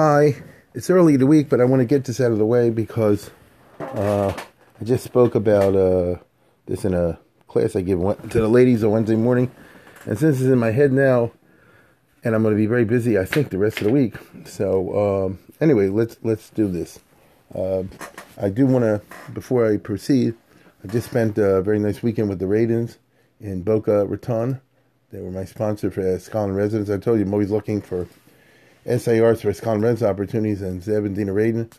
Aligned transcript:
Hi, 0.00 0.36
it's 0.74 0.90
early 0.90 1.14
in 1.14 1.18
the 1.18 1.26
week, 1.26 1.48
but 1.48 1.60
I 1.60 1.64
want 1.64 1.80
to 1.80 1.84
get 1.84 2.04
this 2.04 2.20
out 2.20 2.30
of 2.30 2.38
the 2.38 2.46
way 2.46 2.70
because 2.70 3.32
uh, 3.80 4.28
I 4.28 4.84
just 4.84 5.02
spoke 5.02 5.34
about 5.34 5.74
uh, 5.74 6.20
this 6.66 6.84
in 6.84 6.94
a 6.94 7.18
class 7.48 7.74
I 7.74 7.80
give 7.80 7.98
to 7.98 8.40
the 8.40 8.46
ladies 8.46 8.84
on 8.84 8.92
Wednesday 8.92 9.16
morning, 9.16 9.50
and 10.04 10.16
since 10.16 10.36
it's 10.36 10.44
in 10.44 10.56
my 10.56 10.70
head 10.70 10.92
now, 10.92 11.32
and 12.22 12.36
I'm 12.36 12.44
going 12.44 12.54
to 12.54 12.56
be 12.56 12.66
very 12.66 12.84
busy, 12.84 13.18
I 13.18 13.24
think 13.24 13.50
the 13.50 13.58
rest 13.58 13.78
of 13.78 13.88
the 13.88 13.92
week. 13.92 14.14
So 14.44 15.26
um, 15.26 15.40
anyway, 15.60 15.88
let's 15.88 16.16
let's 16.22 16.48
do 16.50 16.68
this. 16.68 17.00
Uh, 17.52 17.82
I 18.40 18.50
do 18.50 18.66
want 18.66 18.84
to, 18.84 19.02
before 19.32 19.68
I 19.68 19.78
proceed, 19.78 20.36
I 20.84 20.86
just 20.86 21.10
spent 21.10 21.38
a 21.38 21.60
very 21.60 21.80
nice 21.80 22.04
weekend 22.04 22.28
with 22.28 22.38
the 22.38 22.46
Radins 22.46 22.98
in 23.40 23.62
Boca 23.64 24.06
Raton. 24.06 24.60
They 25.10 25.20
were 25.20 25.32
my 25.32 25.44
sponsor 25.44 25.90
for 25.90 26.20
Scholar 26.20 26.50
in 26.50 26.54
Residence. 26.54 26.88
I 26.88 26.98
told 26.98 27.18
you 27.18 27.24
I'm 27.24 27.32
always 27.32 27.50
looking 27.50 27.82
for 27.82 28.06
SIRs 28.88 29.42
for 29.42 29.52
Scholar 29.52 29.76
in 29.76 29.82
Residence 29.82 30.10
opportunities, 30.10 30.62
and 30.62 30.82
Zeb 30.82 31.04
and 31.04 31.14
Dina 31.14 31.32
Radin 31.32 31.70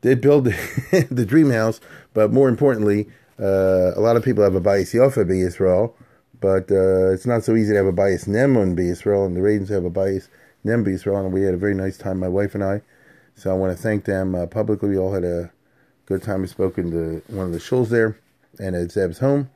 did 0.00 0.20
build 0.20 0.44
the, 0.44 1.06
the 1.10 1.26
dream 1.26 1.50
house, 1.50 1.80
but 2.12 2.32
more 2.32 2.48
importantly, 2.48 3.08
uh, 3.40 3.92
a 3.96 4.00
lot 4.00 4.16
of 4.16 4.24
people 4.24 4.44
have 4.44 4.54
a 4.54 4.60
bias 4.60 4.92
Yofa 4.92 5.26
Be 5.26 5.40
Israel, 5.40 5.96
but 6.40 6.70
uh, 6.70 7.10
it's 7.12 7.26
not 7.26 7.42
so 7.42 7.56
easy 7.56 7.72
to 7.72 7.78
have 7.78 7.86
a 7.86 7.92
bias 7.92 8.26
Nemun 8.26 8.76
Be 8.76 8.88
Israel, 8.88 9.24
and 9.24 9.36
the 9.36 9.40
Radins 9.40 9.70
have 9.70 9.84
a 9.84 9.90
bias 9.90 10.28
Nem 10.62 10.84
Be 10.84 10.92
Israel, 10.92 11.18
and 11.18 11.32
we 11.32 11.42
had 11.42 11.54
a 11.54 11.58
very 11.58 11.74
nice 11.74 11.98
time, 11.98 12.18
my 12.20 12.28
wife 12.28 12.54
and 12.54 12.62
I. 12.62 12.82
So 13.34 13.50
I 13.50 13.54
want 13.54 13.76
to 13.76 13.82
thank 13.82 14.04
them 14.04 14.34
uh, 14.34 14.46
publicly. 14.46 14.90
We 14.90 14.98
all 14.98 15.12
had 15.12 15.24
a 15.24 15.50
good 16.06 16.22
time. 16.22 16.42
We 16.42 16.46
spoke 16.46 16.76
to 16.76 17.22
one 17.28 17.46
of 17.46 17.52
the 17.52 17.58
shuls 17.58 17.88
there 17.88 18.18
and 18.60 18.76
at 18.76 18.92
Zeb's 18.92 19.18
home. 19.18 19.50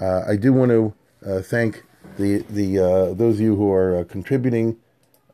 Uh, 0.00 0.22
I 0.26 0.36
do 0.36 0.52
want 0.52 0.70
to 0.70 0.94
uh, 1.26 1.42
thank 1.42 1.84
the 2.16 2.38
the 2.48 2.78
uh, 2.78 3.14
those 3.14 3.36
of 3.36 3.40
you 3.40 3.56
who 3.56 3.70
are 3.72 4.04
contributing 4.04 4.76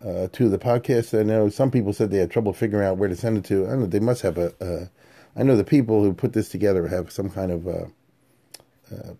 uh, 0.05 0.29
to 0.33 0.49
the 0.49 0.59
podcast. 0.59 1.19
I 1.19 1.23
know 1.23 1.49
some 1.49 1.71
people 1.71 1.93
said 1.93 2.11
they 2.11 2.19
had 2.19 2.31
trouble 2.31 2.53
figuring 2.53 2.87
out 2.87 2.99
where 2.99 3.09
to 3.09 3.17
send 3.17 3.39
it 3.39 3.45
to. 3.47 3.67
I 3.67 3.71
don't 3.71 3.81
know. 3.81 3.87
They 3.87 4.01
must 4.01 4.23
have 4.23 4.39
a. 4.39 4.91
know 5.37 5.57
the 5.57 5.65
people 5.65 6.03
who 6.03 6.13
put 6.13 6.33
this 6.33 6.49
together 6.49 6.87
have 6.89 7.11
some 7.11 7.31
kind 7.31 7.51
of 7.51 7.67
uh, 7.67 7.87
uh, 8.93 9.15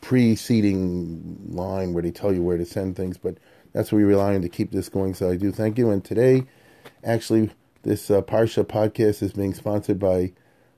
preceding 0.00 1.50
line 1.50 1.92
where 1.92 2.02
they 2.02 2.10
tell 2.10 2.32
you 2.32 2.42
where 2.42 2.56
to 2.56 2.64
send 2.64 2.96
things, 2.96 3.18
but 3.18 3.36
that's 3.72 3.90
what 3.90 3.98
we 3.98 4.04
rely 4.04 4.34
on 4.34 4.42
to 4.42 4.48
keep 4.48 4.70
this 4.70 4.88
going. 4.88 5.14
So 5.14 5.30
I 5.30 5.36
do 5.36 5.50
thank 5.50 5.78
you. 5.78 5.90
And 5.90 6.04
today, 6.04 6.44
actually, 7.02 7.50
this 7.82 8.10
uh, 8.10 8.22
Parsha 8.22 8.64
podcast 8.64 9.22
is 9.22 9.32
being 9.32 9.52
sponsored 9.52 9.98
by 9.98 10.32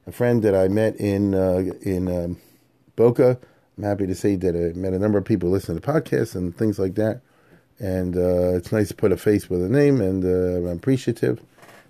a 0.06 0.12
friend 0.12 0.42
that 0.42 0.54
I 0.54 0.68
met 0.68 0.96
in 0.96 1.34
in 1.82 2.08
um, 2.08 2.38
Boca. 2.96 3.38
I'm 3.76 3.84
happy 3.84 4.06
to 4.06 4.14
say 4.14 4.36
that 4.36 4.56
I 4.56 4.78
met 4.78 4.94
a 4.94 4.98
number 4.98 5.18
of 5.18 5.26
people 5.26 5.50
listening 5.50 5.78
to 5.78 5.86
podcasts 5.86 6.34
and 6.34 6.56
things 6.56 6.78
like 6.78 6.94
that 6.94 7.20
and 7.78 8.16
uh, 8.16 8.54
it's 8.54 8.72
nice 8.72 8.88
to 8.88 8.94
put 8.94 9.12
a 9.12 9.16
face 9.16 9.50
with 9.50 9.62
a 9.62 9.68
name, 9.68 10.00
and 10.00 10.24
uh, 10.24 10.68
I'm 10.68 10.78
appreciative. 10.78 11.42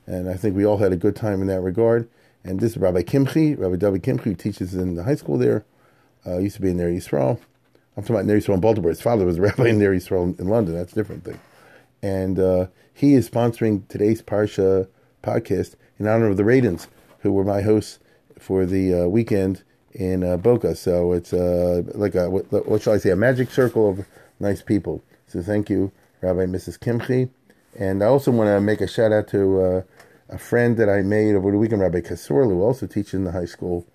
And 0.06 0.28
I 0.28 0.34
think 0.34 0.56
we 0.56 0.64
all 0.64 0.78
had 0.78 0.92
a 0.92 0.96
good 0.96 1.16
time 1.16 1.40
in 1.40 1.48
that 1.48 1.60
regard. 1.60 2.08
And 2.44 2.60
this 2.60 2.72
is 2.72 2.76
Rabbi 2.76 3.02
Kimchi, 3.02 3.54
Rabbi 3.54 3.76
David 3.76 4.02
Kimchi, 4.02 4.30
who 4.30 4.36
teaches 4.36 4.74
in 4.74 4.94
the 4.94 5.02
high 5.02 5.16
school 5.16 5.36
there. 5.36 5.64
Uh, 6.24 6.38
used 6.38 6.56
to 6.56 6.62
be 6.62 6.70
in 6.70 6.76
Ner 6.76 6.90
Yisrael. 6.90 7.40
I'm 7.96 8.02
talking 8.02 8.16
about 8.16 8.26
Ner 8.26 8.38
Yisrael 8.38 8.54
in 8.54 8.60
Baltimore. 8.60 8.90
His 8.90 9.00
father 9.00 9.24
was 9.24 9.38
a 9.38 9.40
rabbi 9.42 9.68
in 9.68 9.78
Ner 9.78 9.94
Yisrael 9.94 10.38
in 10.38 10.48
London. 10.48 10.74
That's 10.74 10.92
a 10.92 10.94
different 10.94 11.24
thing. 11.24 11.40
And 12.02 12.38
uh, 12.38 12.66
he 12.94 13.14
is 13.14 13.28
sponsoring 13.28 13.86
today's 13.88 14.22
Parsha 14.22 14.88
podcast 15.22 15.74
in 15.98 16.06
honor 16.06 16.28
of 16.28 16.36
the 16.36 16.42
Radins, 16.44 16.86
who 17.20 17.32
were 17.32 17.44
my 17.44 17.62
hosts 17.62 17.98
for 18.38 18.64
the 18.64 19.02
uh, 19.02 19.06
weekend 19.06 19.62
in 19.92 20.22
uh, 20.22 20.36
Boca. 20.36 20.76
So 20.76 21.12
it's 21.12 21.32
like 21.32 22.14
a, 22.14 22.30
what, 22.30 22.68
what 22.68 22.82
shall 22.82 22.92
I 22.94 22.98
say, 22.98 23.10
a 23.10 23.16
magic 23.16 23.50
circle 23.50 23.88
of 23.88 24.06
nice 24.38 24.62
people. 24.62 25.02
So 25.36 25.42
thank 25.42 25.68
you, 25.68 25.92
Rabbi 26.22 26.44
and 26.44 26.54
Mrs. 26.54 26.80
Kimchi. 26.80 27.28
And 27.78 28.02
I 28.02 28.06
also 28.06 28.30
want 28.30 28.48
to 28.48 28.58
make 28.58 28.80
a 28.80 28.86
shout 28.86 29.12
out 29.12 29.28
to 29.28 29.60
uh, 29.60 29.82
a 30.30 30.38
friend 30.38 30.78
that 30.78 30.88
I 30.88 31.02
made 31.02 31.34
over 31.34 31.50
the 31.50 31.58
weekend, 31.58 31.82
Rabbi 31.82 32.00
Kasorlu, 32.00 32.52
who 32.52 32.62
also 32.62 32.86
teaches 32.86 33.12
in 33.12 33.24
the 33.24 33.32
high 33.32 33.44
school 33.44 33.86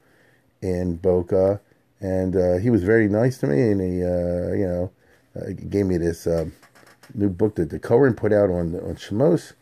in 0.62 0.98
Boca. 0.98 1.60
And 2.00 2.36
uh, 2.36 2.58
he 2.58 2.70
was 2.70 2.84
very 2.84 3.10
nice 3.10 3.40
to 3.40 3.48
me, 3.48 3.60
and 3.60 3.82
he, 3.82 4.04
uh, 4.04 4.54
you 4.54 4.68
know, 4.68 4.92
uh, 5.36 5.54
gave 5.68 5.88
me 5.88 5.98
this 5.98 6.28
uh, 6.28 6.46
new 7.16 7.30
book 7.30 7.56
that 7.56 7.72
the 7.72 7.80
Kohen 7.80 8.14
put 8.14 8.32
out 8.32 8.52
on 8.52 8.76
on 8.76 8.96
Shemos. 8.98 9.54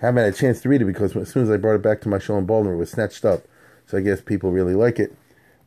Haven't 0.00 0.24
had 0.24 0.34
a 0.34 0.36
chance 0.36 0.60
to 0.62 0.68
read 0.68 0.82
it 0.82 0.86
because 0.86 1.14
as 1.14 1.28
soon 1.28 1.44
as 1.44 1.50
I 1.52 1.56
brought 1.56 1.76
it 1.76 1.82
back 1.82 2.00
to 2.00 2.08
my 2.08 2.18
show 2.18 2.36
in 2.36 2.46
Baltimore, 2.46 2.74
it 2.74 2.78
was 2.78 2.90
snatched 2.90 3.24
up. 3.24 3.44
So 3.86 3.96
I 3.96 4.00
guess 4.00 4.20
people 4.20 4.50
really 4.50 4.74
like 4.74 4.98
it. 4.98 5.14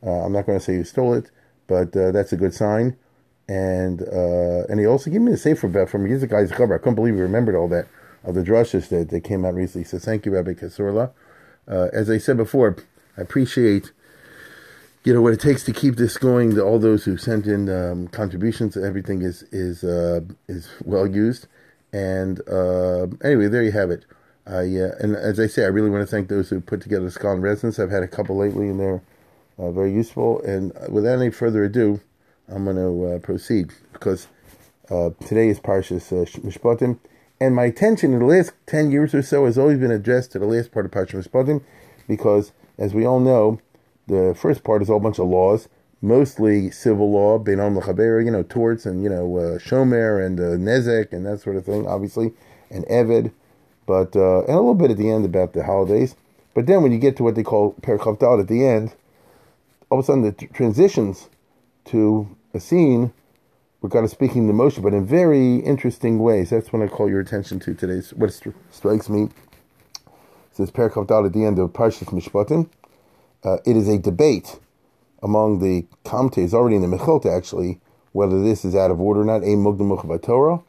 Uh, 0.04 0.26
I'm 0.26 0.32
not 0.34 0.44
going 0.44 0.58
to 0.58 0.64
say 0.64 0.76
who 0.76 0.84
stole 0.84 1.14
it, 1.14 1.30
but 1.66 1.92
that's 1.92 2.34
a 2.34 2.36
good 2.36 2.52
sign 2.52 2.98
and 3.48 4.02
uh, 4.02 4.64
and 4.68 4.78
he 4.78 4.86
also 4.86 5.10
gave 5.10 5.20
me 5.20 5.32
a 5.32 5.36
sefer 5.36 5.68
bet 5.68 5.88
from 5.88 6.06
a 6.06 6.26
guy's 6.26 6.52
cover. 6.52 6.74
I 6.74 6.78
couldn't 6.78 6.94
believe 6.94 7.14
he 7.14 7.20
remembered 7.20 7.54
all 7.56 7.68
that 7.68 7.86
of 8.24 8.34
the 8.34 8.42
drushes 8.42 8.88
that, 8.88 9.10
that 9.10 9.24
came 9.24 9.44
out 9.44 9.54
recently. 9.54 9.84
So 9.84 9.98
thank 9.98 10.24
you, 10.24 10.32
Rabbi 10.32 10.54
Kasurla. 10.54 11.10
Uh, 11.68 11.88
as 11.92 12.08
I 12.10 12.18
said 12.18 12.36
before, 12.36 12.76
I 13.16 13.20
appreciate 13.20 13.92
you 15.04 15.12
know 15.12 15.20
what 15.20 15.32
it 15.32 15.40
takes 15.40 15.64
to 15.64 15.72
keep 15.72 15.96
this 15.96 16.16
going. 16.16 16.54
To 16.54 16.62
all 16.62 16.78
those 16.78 17.04
who 17.04 17.16
sent 17.16 17.46
in 17.46 17.68
um, 17.68 18.08
contributions, 18.08 18.76
everything 18.76 19.22
is 19.22 19.42
is 19.50 19.82
uh, 19.82 20.20
is 20.48 20.68
well 20.84 21.06
used. 21.06 21.48
And 21.92 22.40
uh, 22.48 23.08
anyway, 23.22 23.48
there 23.48 23.62
you 23.62 23.72
have 23.72 23.90
it. 23.90 24.04
I 24.46 24.60
uh, 24.60 24.94
and 25.00 25.16
as 25.16 25.40
I 25.40 25.46
say, 25.46 25.64
I 25.64 25.68
really 25.68 25.90
want 25.90 26.02
to 26.02 26.06
thank 26.06 26.28
those 26.28 26.48
who 26.48 26.60
put 26.60 26.80
together 26.80 27.04
the 27.04 27.10
Scholar 27.10 27.34
in 27.34 27.42
Residence. 27.42 27.78
I've 27.78 27.90
had 27.90 28.02
a 28.02 28.08
couple 28.08 28.36
lately, 28.36 28.68
and 28.68 28.78
they're 28.78 29.02
uh, 29.58 29.72
very 29.72 29.92
useful. 29.92 30.40
And 30.42 30.72
without 30.88 31.18
any 31.18 31.30
further 31.30 31.64
ado. 31.64 32.00
I'm 32.54 32.64
going 32.64 32.76
to 32.76 33.14
uh, 33.14 33.18
proceed 33.20 33.72
because 33.92 34.28
uh, 34.90 35.10
today 35.26 35.48
is 35.48 35.58
Parshas 35.58 36.12
uh, 36.12 36.26
Mishpatim, 36.40 36.98
and 37.40 37.56
my 37.56 37.64
attention 37.64 38.12
in 38.12 38.18
the 38.18 38.26
last 38.26 38.52
ten 38.66 38.90
years 38.90 39.14
or 39.14 39.22
so 39.22 39.46
has 39.46 39.56
always 39.56 39.78
been 39.78 39.90
addressed 39.90 40.32
to 40.32 40.38
the 40.38 40.46
last 40.46 40.70
part 40.70 40.84
of 40.84 40.92
Parshas 40.92 41.26
Mishpatim, 41.26 41.62
because 42.06 42.52
as 42.78 42.92
we 42.92 43.06
all 43.06 43.20
know, 43.20 43.58
the 44.06 44.36
first 44.38 44.64
part 44.64 44.82
is 44.82 44.88
a 44.90 44.92
whole 44.92 45.00
bunch 45.00 45.18
of 45.18 45.28
laws, 45.28 45.68
mostly 46.02 46.70
civil 46.70 47.10
law, 47.10 47.38
Beinon 47.38 47.74
L'Chaber, 47.74 48.22
you 48.22 48.30
know, 48.30 48.42
torts 48.42 48.84
and 48.84 49.02
you 49.02 49.08
know 49.08 49.36
uh, 49.36 49.58
Shomer 49.58 50.24
and 50.24 50.38
uh, 50.38 50.58
Nezek 50.58 51.12
and 51.12 51.24
that 51.24 51.40
sort 51.40 51.56
of 51.56 51.64
thing, 51.64 51.86
obviously, 51.86 52.32
and 52.70 52.84
Eved, 52.86 53.32
but 53.86 54.14
uh, 54.14 54.40
and 54.40 54.50
a 54.50 54.60
little 54.60 54.74
bit 54.74 54.90
at 54.90 54.98
the 54.98 55.10
end 55.10 55.24
about 55.24 55.54
the 55.54 55.64
holidays. 55.64 56.16
But 56.54 56.66
then 56.66 56.82
when 56.82 56.92
you 56.92 56.98
get 56.98 57.16
to 57.16 57.22
what 57.22 57.34
they 57.34 57.42
call 57.42 57.74
Perikavdal 57.80 58.40
at 58.40 58.48
the 58.48 58.66
end, 58.66 58.94
all 59.88 60.00
of 60.00 60.04
a 60.04 60.06
sudden 60.06 60.22
the 60.22 60.32
transitions 60.48 61.30
to 61.86 62.36
a 62.54 62.60
scene 62.60 63.12
we're 63.82 63.90
kind 63.90 64.04
of 64.04 64.12
speaking 64.12 64.46
the 64.46 64.52
motion, 64.52 64.80
but 64.84 64.94
in 64.94 65.04
very 65.04 65.56
interesting 65.56 66.20
ways. 66.20 66.50
That's 66.50 66.72
when 66.72 66.82
I 66.82 66.86
call 66.86 67.10
your 67.10 67.18
attention 67.18 67.58
to 67.60 67.74
today's. 67.74 68.12
What 68.14 68.30
stri- 68.30 68.54
strikes 68.70 69.08
me 69.08 69.28
says 70.52 70.70
Perikov 70.70 71.08
Dal 71.08 71.26
at 71.26 71.32
the 71.32 71.44
end 71.44 71.58
of 71.58 71.70
Parshas 71.72 72.06
Mishpatim. 72.10 72.70
Uh, 73.42 73.56
it 73.66 73.76
is 73.76 73.88
a 73.88 73.98
debate 73.98 74.60
among 75.20 75.58
the 75.58 75.84
commentators, 76.04 76.54
already 76.54 76.76
in 76.76 76.88
the 76.88 76.96
Mechilta 76.96 77.36
actually, 77.36 77.80
whether 78.12 78.40
this 78.40 78.64
is 78.64 78.76
out 78.76 78.92
of 78.92 79.00
order 79.00 79.22
or 79.22 79.24
not. 79.24 79.42
A 79.42 79.56
Mugdam 79.56 80.22
Torah. 80.22 80.60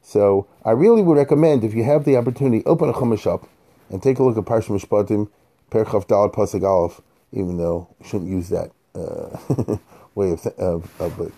So 0.00 0.46
I 0.64 0.70
really 0.70 1.02
would 1.02 1.18
recommend 1.18 1.64
if 1.64 1.74
you 1.74 1.84
have 1.84 2.06
the 2.06 2.16
opportunity, 2.16 2.64
open 2.64 2.88
a 2.88 2.94
Chumash 2.94 3.30
up 3.30 3.46
and 3.90 4.02
take 4.02 4.18
a 4.18 4.22
look 4.22 4.38
at 4.38 4.44
Parshas 4.44 4.68
Mishpatim, 4.68 5.28
Perikov 5.70 6.06
Dal 6.06 6.30
Pasuk 6.30 6.66
Aleph. 6.66 7.02
Even 7.32 7.58
though 7.58 7.88
you 8.00 8.08
shouldn't 8.08 8.30
use 8.30 8.48
that. 8.48 8.70
Uh, 8.94 9.76
way 10.14 10.30
of, 10.30 10.46
of, 10.58 11.00
of 11.00 11.32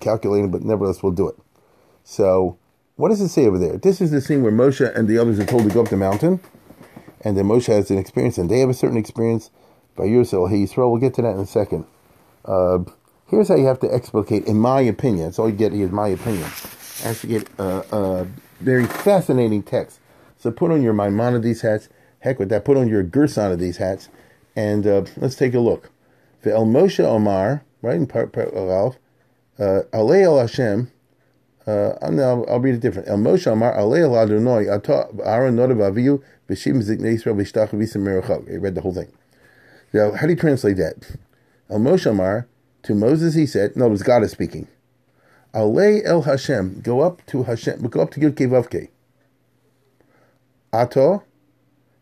calculating, 0.00 0.50
but 0.50 0.62
nevertheless 0.62 1.02
we'll 1.02 1.12
do 1.12 1.28
it. 1.28 1.36
So, 2.04 2.58
what 2.96 3.08
does 3.08 3.20
it 3.20 3.28
say 3.28 3.46
over 3.46 3.58
there? 3.58 3.78
This 3.78 4.00
is 4.00 4.10
the 4.10 4.20
scene 4.20 4.42
where 4.42 4.52
Moshe 4.52 4.94
and 4.94 5.08
the 5.08 5.18
others 5.18 5.38
are 5.38 5.46
told 5.46 5.64
to 5.64 5.70
go 5.70 5.82
up 5.82 5.88
the 5.88 5.96
mountain, 5.96 6.40
and 7.22 7.36
then 7.36 7.46
Moshe 7.46 7.66
has 7.66 7.90
an 7.90 7.98
experience, 7.98 8.38
and 8.38 8.50
they 8.50 8.60
have 8.60 8.68
a 8.68 8.74
certain 8.74 8.96
experience. 8.96 9.50
By 9.94 10.04
Yisrael, 10.04 10.48
hey 10.48 10.56
Yisrael, 10.56 10.90
we'll 10.90 11.00
get 11.00 11.14
to 11.14 11.22
that 11.22 11.34
in 11.34 11.40
a 11.40 11.46
second. 11.46 11.84
Uh, 12.44 12.78
here's 13.28 13.48
how 13.48 13.56
you 13.56 13.66
have 13.66 13.80
to 13.80 13.94
explicate, 13.94 14.46
in 14.46 14.58
my 14.58 14.80
opinion. 14.80 15.26
That's 15.26 15.38
all 15.38 15.50
you 15.50 15.56
get 15.56 15.72
here 15.72 15.86
is 15.86 15.92
my 15.92 16.08
opinion. 16.08 16.44
I 16.44 17.08
have 17.08 17.20
to 17.20 17.26
get 17.26 17.48
a, 17.58 17.96
a 17.96 18.28
very 18.60 18.86
fascinating 18.86 19.62
text. 19.62 20.00
So 20.38 20.50
put 20.50 20.70
on 20.70 20.82
your 20.82 20.92
Maimonides 20.92 21.60
hats. 21.60 21.88
Heck 22.20 22.38
with 22.38 22.48
that. 22.48 22.64
Put 22.64 22.76
on 22.76 22.88
your 22.88 23.04
Gersonides 23.04 23.76
hats, 23.76 24.08
and 24.56 24.86
uh, 24.86 25.04
let's 25.16 25.34
take 25.34 25.54
a 25.54 25.60
look. 25.60 25.90
The 26.42 26.52
El 26.52 26.66
Moshe 26.66 27.00
Omar 27.04 27.62
right? 27.82 27.96
In 27.96 28.06
Ralph, 28.06 28.98
uh, 29.58 29.82
Alei 29.92 30.22
El 30.22 30.38
Hashem, 30.38 30.90
Uh, 31.64 31.94
I'll, 32.02 32.44
I'll 32.50 32.58
read 32.58 32.74
it 32.74 32.80
different. 32.80 33.08
El 33.08 33.18
Moshe 33.18 33.46
Amar 33.46 33.72
Alei 33.76 34.00
El 34.00 34.16
Adonai 34.16 34.68
Ata 34.68 35.06
Aaron 35.24 35.54
Nodav 35.54 35.78
Aviyu 35.78 36.20
B'Shim 36.48 36.82
Ziknei 36.82 37.14
Yisrael 37.14 37.36
V'Shtach 37.36 37.70
V'Sim 37.70 38.02
Merachog. 38.02 38.52
I 38.52 38.56
read 38.56 38.74
the 38.74 38.80
whole 38.80 38.92
thing. 38.92 39.12
Now, 39.92 40.10
how 40.12 40.26
do 40.26 40.32
you 40.32 40.36
translate 40.36 40.76
that? 40.78 41.16
El 41.70 41.78
Moshe 41.78 42.10
Amar 42.10 42.48
to 42.82 42.94
Moses 42.96 43.34
he 43.34 43.46
said, 43.46 43.76
no, 43.76 43.86
it 43.86 43.90
was 43.90 44.02
God 44.02 44.24
is 44.24 44.32
speaking. 44.32 44.66
Alei 45.54 46.02
El 46.04 46.22
Hashem, 46.22 46.80
go 46.80 47.00
up 47.00 47.24
to 47.26 47.44
Hashem, 47.44 47.86
go 47.86 48.00
up 48.00 48.10
to 48.10 48.20
Yud 48.20 48.32
Kevavke. 48.32 48.88
Ato, 50.72 51.22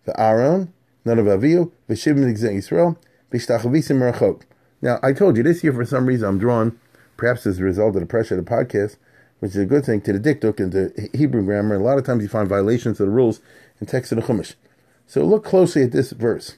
the 0.06 0.18
Aaron, 0.18 0.72
Nodav 1.04 1.38
Aviyu 1.38 1.70
B'Shim 1.86 2.16
Ziknei 2.16 2.56
Yisrael 2.56 2.96
V'Shtach 3.30 3.60
V'Sim 3.60 3.98
Merachog. 3.98 4.44
Now, 4.82 4.98
I 5.02 5.12
told 5.12 5.36
you 5.36 5.42
this 5.42 5.62
year 5.62 5.72
for 5.72 5.84
some 5.84 6.06
reason 6.06 6.28
I'm 6.28 6.38
drawn, 6.38 6.78
perhaps 7.16 7.46
as 7.46 7.58
a 7.58 7.64
result 7.64 7.94
of 7.96 8.00
the 8.00 8.06
pressure 8.06 8.38
of 8.38 8.44
the 8.44 8.50
podcast 8.50 8.96
which 9.40 9.52
is 9.52 9.56
a 9.56 9.66
good 9.66 9.84
thing, 9.84 10.00
to 10.02 10.12
the 10.12 10.20
dikduk 10.34 10.60
and 10.60 10.72
the 10.72 11.10
Hebrew 11.14 11.42
grammar. 11.42 11.74
A 11.74 11.82
lot 11.82 11.98
of 11.98 12.04
times 12.04 12.22
you 12.22 12.28
find 12.28 12.48
violations 12.48 13.00
of 13.00 13.06
the 13.06 13.12
rules 13.12 13.40
in 13.80 13.86
text 13.86 14.12
of 14.12 14.16
the 14.16 14.22
Chumash. 14.22 14.54
So 15.06 15.24
look 15.24 15.44
closely 15.44 15.82
at 15.82 15.92
this 15.92 16.12
verse. 16.12 16.56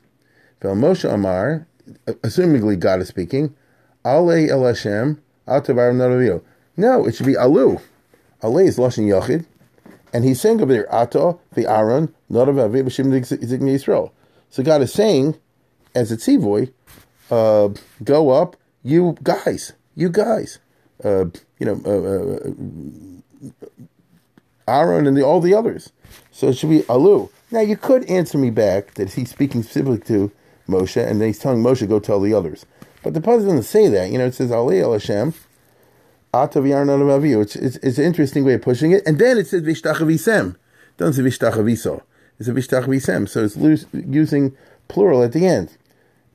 Vel 0.60 0.74
Moshe 0.74 1.10
Amar, 1.10 1.66
assumingly 2.06 2.78
God 2.78 3.00
is 3.00 3.08
speaking, 3.08 3.54
Ale 4.04 4.50
El 4.50 4.64
Hashem, 4.64 5.22
No, 6.76 7.06
it 7.06 7.14
should 7.14 7.26
be 7.26 7.36
Alu. 7.36 7.78
Ale 8.42 8.58
is 8.58 8.78
Lashon 8.78 9.06
Yachid, 9.06 9.46
and 10.12 10.24
he's 10.24 10.40
saying 10.40 10.60
over 10.60 10.72
there, 10.72 10.92
Ato, 10.92 11.40
the 11.54 11.70
Aaron, 11.70 12.12
Nadav 12.30 12.56
Yisrael. 12.74 14.10
So 14.50 14.62
God 14.62 14.82
is 14.82 14.92
saying, 14.92 15.38
as 15.94 16.10
a 16.10 16.16
tzivoy, 16.16 16.72
uh, 17.30 17.68
go 18.02 18.30
up, 18.30 18.56
you 18.82 19.16
guys, 19.22 19.72
you 19.94 20.08
guys 20.08 20.58
uh, 21.04 21.26
you 21.58 21.66
know, 21.66 21.80
uh, 21.84 23.48
uh, 23.48 23.50
Aaron 24.68 25.06
and 25.06 25.16
the, 25.16 25.22
all 25.22 25.40
the 25.40 25.54
others. 25.54 25.92
So 26.30 26.48
it 26.48 26.56
should 26.56 26.70
be 26.70 26.84
Alu. 26.88 27.28
Now 27.50 27.60
you 27.60 27.76
could 27.76 28.08
answer 28.08 28.38
me 28.38 28.50
back 28.50 28.94
that 28.94 29.12
he's 29.12 29.30
speaking 29.30 29.62
specifically 29.62 29.98
to 30.06 30.30
Moshe, 30.68 31.04
and 31.04 31.20
then 31.20 31.28
he's 31.28 31.38
telling 31.38 31.62
Moshe 31.62 31.86
go 31.88 31.98
tell 31.98 32.20
the 32.20 32.34
others. 32.34 32.64
But 33.02 33.14
the 33.14 33.20
Pasuk 33.20 33.44
doesn't 33.44 33.64
say 33.64 33.88
that. 33.88 34.10
You 34.10 34.18
know, 34.18 34.26
it 34.26 34.34
says 34.34 34.52
Ali 34.52 34.80
El 34.80 34.92
Hashem. 34.92 35.34
It's, 36.34 37.56
it's, 37.56 37.76
it's 37.76 37.98
an 37.98 38.04
interesting 38.04 38.44
way 38.44 38.54
of 38.54 38.62
pushing 38.62 38.92
it. 38.92 39.06
And 39.06 39.18
then 39.18 39.36
it 39.36 39.48
says 39.48 39.62
Vishtachavisem. 39.62 40.54
It 40.54 40.96
doesn't 40.96 41.22
say 41.22 41.28
Vishtachaviso. 41.28 42.02
It's 42.38 42.48
a 42.48 42.52
Vishtachavisem. 42.52 43.28
So 43.28 43.44
it's 43.44 43.86
using 43.92 44.56
plural 44.88 45.22
at 45.22 45.32
the 45.32 45.46
end. 45.46 45.76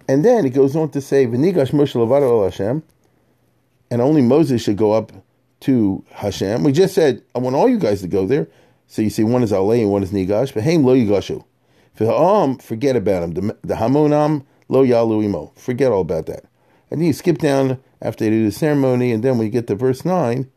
And 0.07 0.23
then 0.23 0.45
it 0.45 0.51
goes 0.51 0.75
on 0.75 0.89
to 0.91 1.01
say 1.01 1.25
V'nigash 1.25 1.71
Moshe 1.71 1.95
Levado 1.95 2.39
El 2.39 2.43
Hashem 2.45 2.83
and 3.89 4.01
only 4.01 4.21
Moses 4.21 4.63
should 4.63 4.77
go 4.77 4.93
up 4.93 5.11
to 5.61 6.03
Hashem. 6.11 6.63
We 6.63 6.71
just 6.71 6.93
said, 6.93 7.23
I 7.35 7.39
want 7.39 7.55
all 7.55 7.67
you 7.67 7.79
guys 7.79 8.01
to 8.01 8.07
go 8.07 8.25
there. 8.25 8.47
So 8.87 9.01
you 9.01 9.09
see, 9.09 9.23
one 9.23 9.43
is 9.43 9.51
Ale 9.51 9.71
and 9.71 9.91
one 9.91 10.03
is 10.03 10.11
Nigash. 10.11 10.53
But 10.53 10.63
Haim 10.63 10.83
lo 10.83 10.95
yigashu. 10.95 11.43
Um, 11.99 12.57
forget 12.59 12.95
about 12.95 13.23
him. 13.23 13.33
The, 13.33 13.57
the 13.63 14.43
lo 14.69 14.83
yalu 14.83 15.23
imo. 15.23 15.51
Forget 15.55 15.91
all 15.91 16.01
about 16.01 16.27
that. 16.27 16.45
And 16.89 17.01
then 17.01 17.07
you 17.07 17.13
skip 17.13 17.39
down 17.39 17.79
after 18.01 18.23
they 18.23 18.29
do 18.29 18.45
the 18.45 18.51
ceremony, 18.51 19.11
and 19.11 19.23
then 19.23 19.39
you 19.39 19.49
get 19.49 19.67
to 19.67 19.75
verse 19.75 20.05
9, 20.05 20.49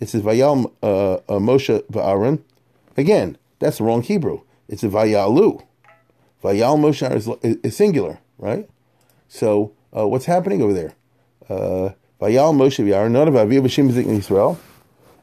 it 0.00 0.08
says, 0.08 0.22
Vayal 0.22 0.72
uh, 0.82 1.14
uh, 1.14 1.38
Moshe 1.38 1.82
va'aron. 1.84 2.42
Again, 2.96 3.38
that's 3.60 3.78
the 3.78 3.84
wrong 3.84 4.02
Hebrew. 4.02 4.40
It's 4.68 4.82
a 4.82 4.88
Vayalu. 4.88 5.62
Vayal 6.42 6.78
Moshe 6.78 7.14
is, 7.14 7.28
is, 7.62 7.76
singular, 7.76 8.18
right? 8.38 8.68
So 9.32 9.72
uh, 9.96 10.08
what's 10.08 10.24
happening 10.24 10.60
over 10.60 10.74
there? 10.74 10.92
Uh, 11.48 11.94
Vayal 12.20 12.52
Moshe 12.52 12.84
v'Aaron, 12.84 13.12
none 13.12 13.28
of 13.28 13.34
Aviv 13.34 13.62
B'Shem 13.62 13.88
Yisrael. 13.88 14.58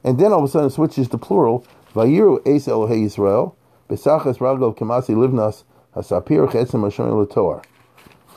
And 0.01 0.17
then 0.17 0.31
all 0.31 0.39
of 0.39 0.45
a 0.45 0.47
sudden 0.47 0.69
it 0.69 0.71
switches 0.71 1.09
to 1.09 1.17
plural. 1.17 1.67
Vayiru 1.93 2.39
Eis 2.47 2.67
Elohei 2.67 3.03
Yisrael, 3.03 3.53
Besachas 3.89 4.37
Ragov 4.37 4.77
Kamasi 4.77 5.13
Livnas, 5.13 5.65
Hasapir 5.93 6.49
Chetzim 6.49 6.83
Hashem 6.83 7.05
Latoar. 7.05 7.65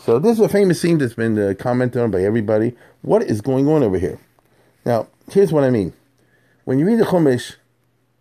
So 0.01 0.19
this 0.19 0.41
is 0.41 0.45
a 0.45 0.49
famous 0.49 0.81
scene 0.81 0.99
that's 0.99 1.15
been 1.15 1.39
uh, 1.39 1.55
commented 1.57 2.03
on 2.03 2.11
by 2.11 2.25
everybody. 2.25 2.75
What 3.03 3.23
is 3.23 3.41
going 3.41 3.69
on 3.69 3.85
over 3.85 3.99
here? 3.99 4.19
Now, 4.85 5.07
here's 5.31 5.53
what 5.53 5.63
I 5.63 5.71
mean. 5.71 5.93
When 6.65 6.81
you 6.81 6.87
read 6.87 6.99
the 6.99 7.05
Chumash 7.05 7.57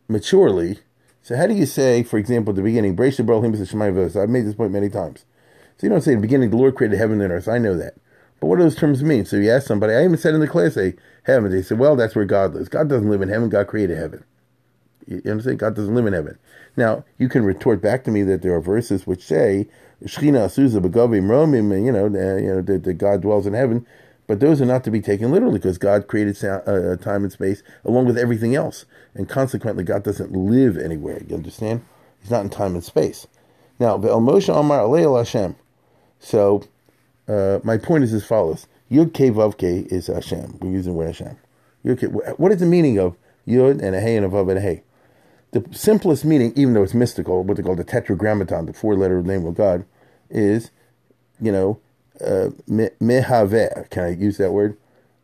maturely, 0.07 0.79
so 1.23 1.35
how 1.35 1.47
do 1.47 1.55
you 1.55 1.65
say, 1.65 2.03
for 2.03 2.19
example, 2.19 2.51
at 2.51 2.57
the 2.57 2.61
beginning, 2.61 2.91
I've 2.91 4.29
made 4.29 4.45
this 4.45 4.55
point 4.55 4.71
many 4.71 4.89
times. 4.89 5.25
So 5.79 5.87
you 5.87 5.89
don't 5.89 6.01
say, 6.01 6.11
at 6.11 6.15
the 6.15 6.21
beginning, 6.21 6.49
the 6.49 6.57
Lord 6.57 6.75
created 6.75 6.97
heaven 6.97 7.21
and 7.21 7.31
earth. 7.31 7.47
I 7.47 7.57
know 7.57 7.77
that. 7.77 7.95
But 8.41 8.47
what 8.47 8.57
do 8.57 8.63
those 8.63 8.75
terms 8.75 9.01
mean? 9.01 9.25
So 9.25 9.37
you 9.37 9.49
ask 9.49 9.65
somebody, 9.65 9.93
I 9.93 10.03
even 10.03 10.17
said 10.17 10.33
in 10.33 10.41
the 10.41 10.47
class, 10.47 10.73
say, 10.73 10.95
heaven. 11.23 11.51
They 11.51 11.61
said, 11.61 11.79
well, 11.79 11.95
that's 11.95 12.15
where 12.15 12.25
God 12.25 12.53
lives. 12.53 12.67
God 12.67 12.89
doesn't 12.89 13.09
live 13.09 13.21
in 13.21 13.29
heaven. 13.29 13.47
God 13.47 13.67
created 13.67 13.97
heaven. 13.97 14.25
You 15.07 15.21
understand? 15.25 15.59
God 15.59 15.75
doesn't 15.75 15.95
live 15.95 16.05
in 16.05 16.13
heaven. 16.13 16.37
Now, 16.75 17.05
you 17.17 17.29
can 17.29 17.45
retort 17.45 17.81
back 17.81 18.03
to 18.03 18.11
me 18.11 18.23
that 18.23 18.41
there 18.41 18.53
are 18.53 18.61
verses 18.61 19.07
which 19.07 19.23
say, 19.23 19.69
Shechina 20.03 20.47
Asuza 20.47 20.81
Begavim 20.81 21.27
Romim, 21.27 21.85
you 21.85 21.91
know, 21.91 22.05
uh, 22.05 22.37
you 22.37 22.47
know 22.47 22.61
that, 22.61 22.83
that 22.83 22.93
God 22.95 23.21
dwells 23.21 23.47
in 23.47 23.53
heaven. 23.53 23.87
But 24.27 24.41
those 24.41 24.61
are 24.61 24.65
not 24.65 24.83
to 24.83 24.91
be 24.91 25.01
taken 25.01 25.31
literally 25.31 25.57
because 25.57 25.77
God 25.77 26.07
created 26.07 26.37
sound, 26.37 26.61
uh, 26.67 26.97
time 26.97 27.23
and 27.23 27.31
space 27.31 27.63
along 27.83 28.05
with 28.05 28.17
everything 28.17 28.53
else. 28.53 28.85
And 29.15 29.27
consequently, 29.27 29.83
God 29.83 30.03
doesn't 30.03 30.31
live 30.31 30.77
anywhere. 30.77 31.23
You 31.27 31.35
understand? 31.35 31.83
He's 32.21 32.29
not 32.29 32.43
in 32.43 32.49
time 32.49 32.75
and 32.75 32.83
space. 32.83 33.25
Now, 33.79 33.97
Ve'el 33.97 34.21
Moshe 34.21 34.53
Amar 34.53 34.81
Aleil 34.81 35.17
Hashem. 35.17 35.55
So, 36.19 36.63
uh, 37.27 37.59
my 37.63 37.77
point 37.77 38.03
is 38.03 38.13
as 38.13 38.25
follows: 38.25 38.67
Yud 38.91 39.13
K 39.13 39.31
Vav 39.31 39.57
K 39.57 39.87
is 39.89 40.07
Hashem. 40.07 40.57
We're 40.61 40.71
using 40.71 40.93
the 40.93 40.99
word 40.99 41.07
Hashem. 41.07 41.37
What 42.37 42.51
is 42.51 42.59
the 42.59 42.65
meaning 42.65 42.99
of 42.99 43.15
Yud 43.47 43.81
and 43.81 43.95
a 43.95 44.01
Hey 44.01 44.17
and 44.17 44.25
a 44.25 44.29
Vav 44.29 44.49
and 44.49 44.57
a 44.57 44.61
Hey? 44.61 44.83
The 45.51 45.65
simplest 45.71 46.25
meaning, 46.25 46.53
even 46.55 46.73
though 46.73 46.83
it's 46.83 46.93
mystical, 46.93 47.43
what 47.43 47.57
they 47.57 47.63
call 47.63 47.75
the 47.75 47.83
Tetragrammaton, 47.83 48.67
the 48.67 48.73
four-letter 48.73 49.23
name 49.23 49.47
of 49.47 49.55
God, 49.55 49.83
is, 50.29 50.69
you 51.41 51.51
know, 51.51 51.79
uh, 52.21 52.49
mehaveh. 52.69 53.89
Can 53.89 54.03
I 54.03 54.09
use 54.09 54.37
that 54.37 54.51
word? 54.51 54.77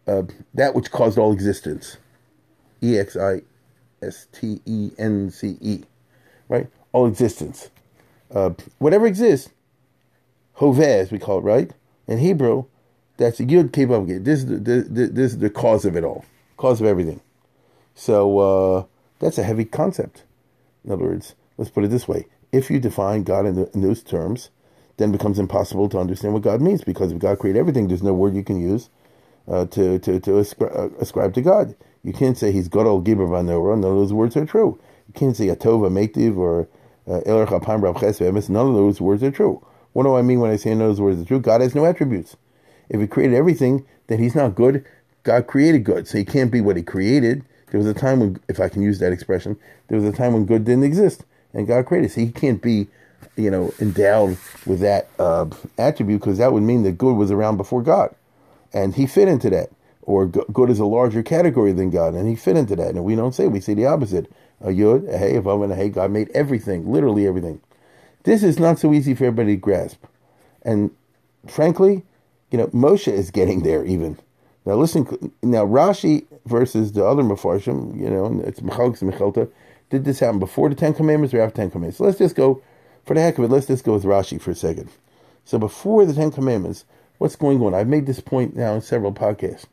Uh, 0.08 0.24
that 0.54 0.74
which 0.74 0.90
caused 0.90 1.20
all 1.20 1.32
existence. 1.32 1.98
E 2.82 2.98
X 2.98 3.16
I 3.16 3.42
S 4.02 4.28
T 4.32 4.62
E 4.66 4.92
N 4.98 5.30
C 5.30 5.58
E. 5.62 5.84
Right? 6.50 6.68
All 6.92 7.06
existence. 7.06 7.70
Uh, 8.34 8.52
whatever 8.80 9.06
exists, 9.06 9.52
hoveh, 10.60 11.02
as 11.02 11.12
we 11.12 11.20
call 11.20 11.40
it, 11.40 11.44
right? 11.44 11.72
in 12.08 12.20
Hebrew, 12.20 12.66
that's 13.18 13.40
Yud 13.40 13.74
Kei 13.74 13.86
This 14.20 14.40
is 14.40 14.46
the, 14.48 14.58
the, 14.58 15.08
this 15.08 15.34
is 15.34 15.40
the 15.40 15.50
cause 15.50 15.86
of 15.86 15.96
it 15.96 16.04
all, 16.04 16.26
cause 16.58 16.82
of 16.82 16.88
everything. 16.88 17.22
So 17.96 18.40
uh, 18.40 18.86
that's 19.20 19.38
a 19.38 19.44
heavy 19.44 19.66
concept. 19.66 20.24
In 20.84 20.92
other 20.92 21.06
words, 21.06 21.36
let's 21.58 21.72
put 21.72 21.84
it 21.84 21.90
this 21.90 22.08
way: 22.08 22.28
if 22.52 22.70
you 22.70 22.80
define 22.80 23.24
God 23.24 23.46
in, 23.46 23.56
the, 23.56 23.72
in 23.74 23.82
those 23.82 24.04
terms, 24.04 24.50
then 24.98 25.10
it 25.10 25.14
becomes 25.14 25.40
impossible 25.40 25.90
to 25.90 26.00
understand 26.00 26.34
what 26.34 26.44
God 26.44 26.62
means 26.62 26.84
because 26.84 27.12
if 27.12 27.20
God 27.20 27.40
created 27.40 27.60
everything, 27.60 27.88
there's 27.88 28.04
no 28.04 28.14
word 28.14 28.36
you 28.36 28.44
can 28.44 28.60
use 28.60 28.90
uh, 29.48 29.66
to 29.68 30.00
to 30.00 30.20
to 30.20 30.32
ascri- 30.32 30.76
uh, 30.78 30.96
ascribe 31.00 31.34
to 31.36 31.42
God. 31.42 31.76
You 32.04 32.14
can't 32.14 32.38
say 32.38 32.52
He's 32.52 32.68
God 32.68 32.86
Al 32.86 33.02
Gibber 33.02 33.26
Vanora. 33.28 33.78
None 33.78 33.92
of 33.92 33.98
those 33.98 34.14
words 34.14 34.38
are 34.38 34.46
true. 34.46 34.80
You 35.08 35.14
can't 35.14 35.36
say 35.36 35.48
Atova 35.48 35.90
Meitiv 35.90 36.38
or 36.38 36.68
uh, 37.08 37.22
Eler 37.22 37.48
Chapam 37.48 37.82
Rav 37.82 38.50
None 38.50 38.68
of 38.68 38.74
those 38.74 39.02
words 39.02 39.24
are 39.24 39.32
true. 39.32 39.66
What 39.96 40.04
do 40.04 40.16
I 40.16 40.22
mean 40.22 40.42
when 40.42 40.52
I 40.52 40.58
say 40.58 40.72
in 40.72 40.80
those 40.80 41.00
words 41.00 41.20
the 41.20 41.24
truth? 41.24 41.44
God 41.44 41.62
has 41.62 41.74
no 41.74 41.86
attributes. 41.86 42.36
If 42.90 43.00
He 43.00 43.08
created 43.08 43.34
everything, 43.34 43.86
then 44.08 44.20
He's 44.20 44.36
not 44.36 44.54
good. 44.54 44.84
God 45.24 45.48
created 45.48 45.86
good, 45.86 46.06
so 46.06 46.18
He 46.18 46.26
can't 46.26 46.52
be 46.52 46.60
what 46.60 46.76
He 46.76 46.84
created. 46.84 47.46
There 47.72 47.78
was 47.80 47.88
a 47.88 47.94
time 47.94 48.20
when, 48.20 48.42
if 48.50 48.60
I 48.60 48.68
can 48.68 48.82
use 48.82 49.00
that 49.00 49.14
expression, 49.14 49.56
there 49.88 49.98
was 49.98 50.06
a 50.06 50.12
time 50.12 50.34
when 50.34 50.46
good 50.46 50.66
didn't 50.66 50.84
exist, 50.84 51.24
and 51.54 51.66
God 51.66 51.86
created. 51.86 52.12
So 52.12 52.20
He 52.20 52.28
can't 52.28 52.62
be, 52.62 52.88
you 53.38 53.50
know, 53.50 53.74
endowed 53.80 54.38
with 54.66 54.82
that 54.82 55.08
uh, 55.18 55.46
attribute 55.78 56.20
because 56.20 56.40
that 56.40 56.52
would 56.52 56.64
mean 56.64 56.84
that 56.84 56.98
good 56.98 57.16
was 57.16 57.32
around 57.32 57.56
before 57.56 57.82
God, 57.82 58.14
and 58.74 58.96
He 58.96 59.08
fit 59.08 59.30
into 59.30 59.50
that. 59.52 59.70
Or 60.02 60.28
good 60.28 60.70
is 60.70 60.80
a 60.80 60.86
larger 60.86 61.24
category 61.24 61.72
than 61.72 61.90
God, 61.90 62.16
and 62.16 62.28
He 62.28 62.36
fit 62.36 62.58
into 62.58 62.76
that. 62.76 62.90
And 62.90 63.06
we 63.06 63.16
don't 63.16 63.34
say 63.34 63.48
we 63.48 63.62
say 63.62 63.74
the 63.76 63.86
opposite. 63.86 64.30
A 64.60 64.68
yud, 64.72 65.08
a 65.10 65.18
hey, 65.18 65.38
a 65.38 65.42
vav, 65.42 65.64
and 65.64 65.72
a 65.72 65.76
hey. 65.78 65.88
God 65.88 66.12
made 66.12 66.30
everything, 66.34 66.92
literally 66.92 67.26
everything. 67.26 67.62
This 68.26 68.42
is 68.42 68.60
not 68.60 68.80
so 68.80 68.92
easy 68.92 69.14
for 69.14 69.26
everybody 69.26 69.56
to 69.56 69.62
grasp. 69.62 70.04
And 70.64 70.90
frankly, 71.48 72.04
you 72.52 72.58
know, 72.58 72.68
Moshe 72.68 73.12
is 73.12 73.30
getting 73.32 73.62
there 73.62 73.86
even. 73.86 74.20
Now 74.66 74.76
listen, 74.76 75.32
now 75.44 75.66
Rashi 75.66 76.26
versus 76.48 76.92
the 76.94 77.06
other 77.06 77.22
Mefarshim, 77.22 77.96
you 78.00 78.10
know, 78.10 78.42
it's 78.44 78.62
Mechalks 78.62 79.04
and 79.04 79.14
Mechilta, 79.14 79.48
did 79.92 80.06
this 80.06 80.20
happen 80.20 80.40
before 80.40 80.70
the 80.70 80.76
Ten 80.76 80.96
Commandments 80.96 81.36
or 81.36 81.42
after 81.42 81.58
Ten 81.58 81.70
Commandments? 81.70 82.00
So 82.00 82.06
let's 82.06 82.18
just 82.18 82.36
go, 82.36 82.64
for 83.06 83.14
the 83.14 83.22
heck 83.22 83.38
of 83.38 83.44
it, 83.44 83.52
let's 83.52 83.68
just 83.68 83.84
go 83.84 83.94
with 83.94 84.04
Rashi 84.04 84.42
for 84.42 84.52
a 84.52 84.56
second. 84.56 84.90
So 85.46 85.60
before 85.60 86.04
the 86.06 86.14
Ten 86.14 86.32
Commandments, 86.32 86.86
what's 87.20 87.36
going 87.36 87.62
on? 87.62 87.76
I've 87.76 87.88
made 87.88 88.08
this 88.08 88.20
point 88.20 88.56
now 88.56 88.74
in 88.74 88.82
several 88.82 89.14
podcasts. 89.14 89.66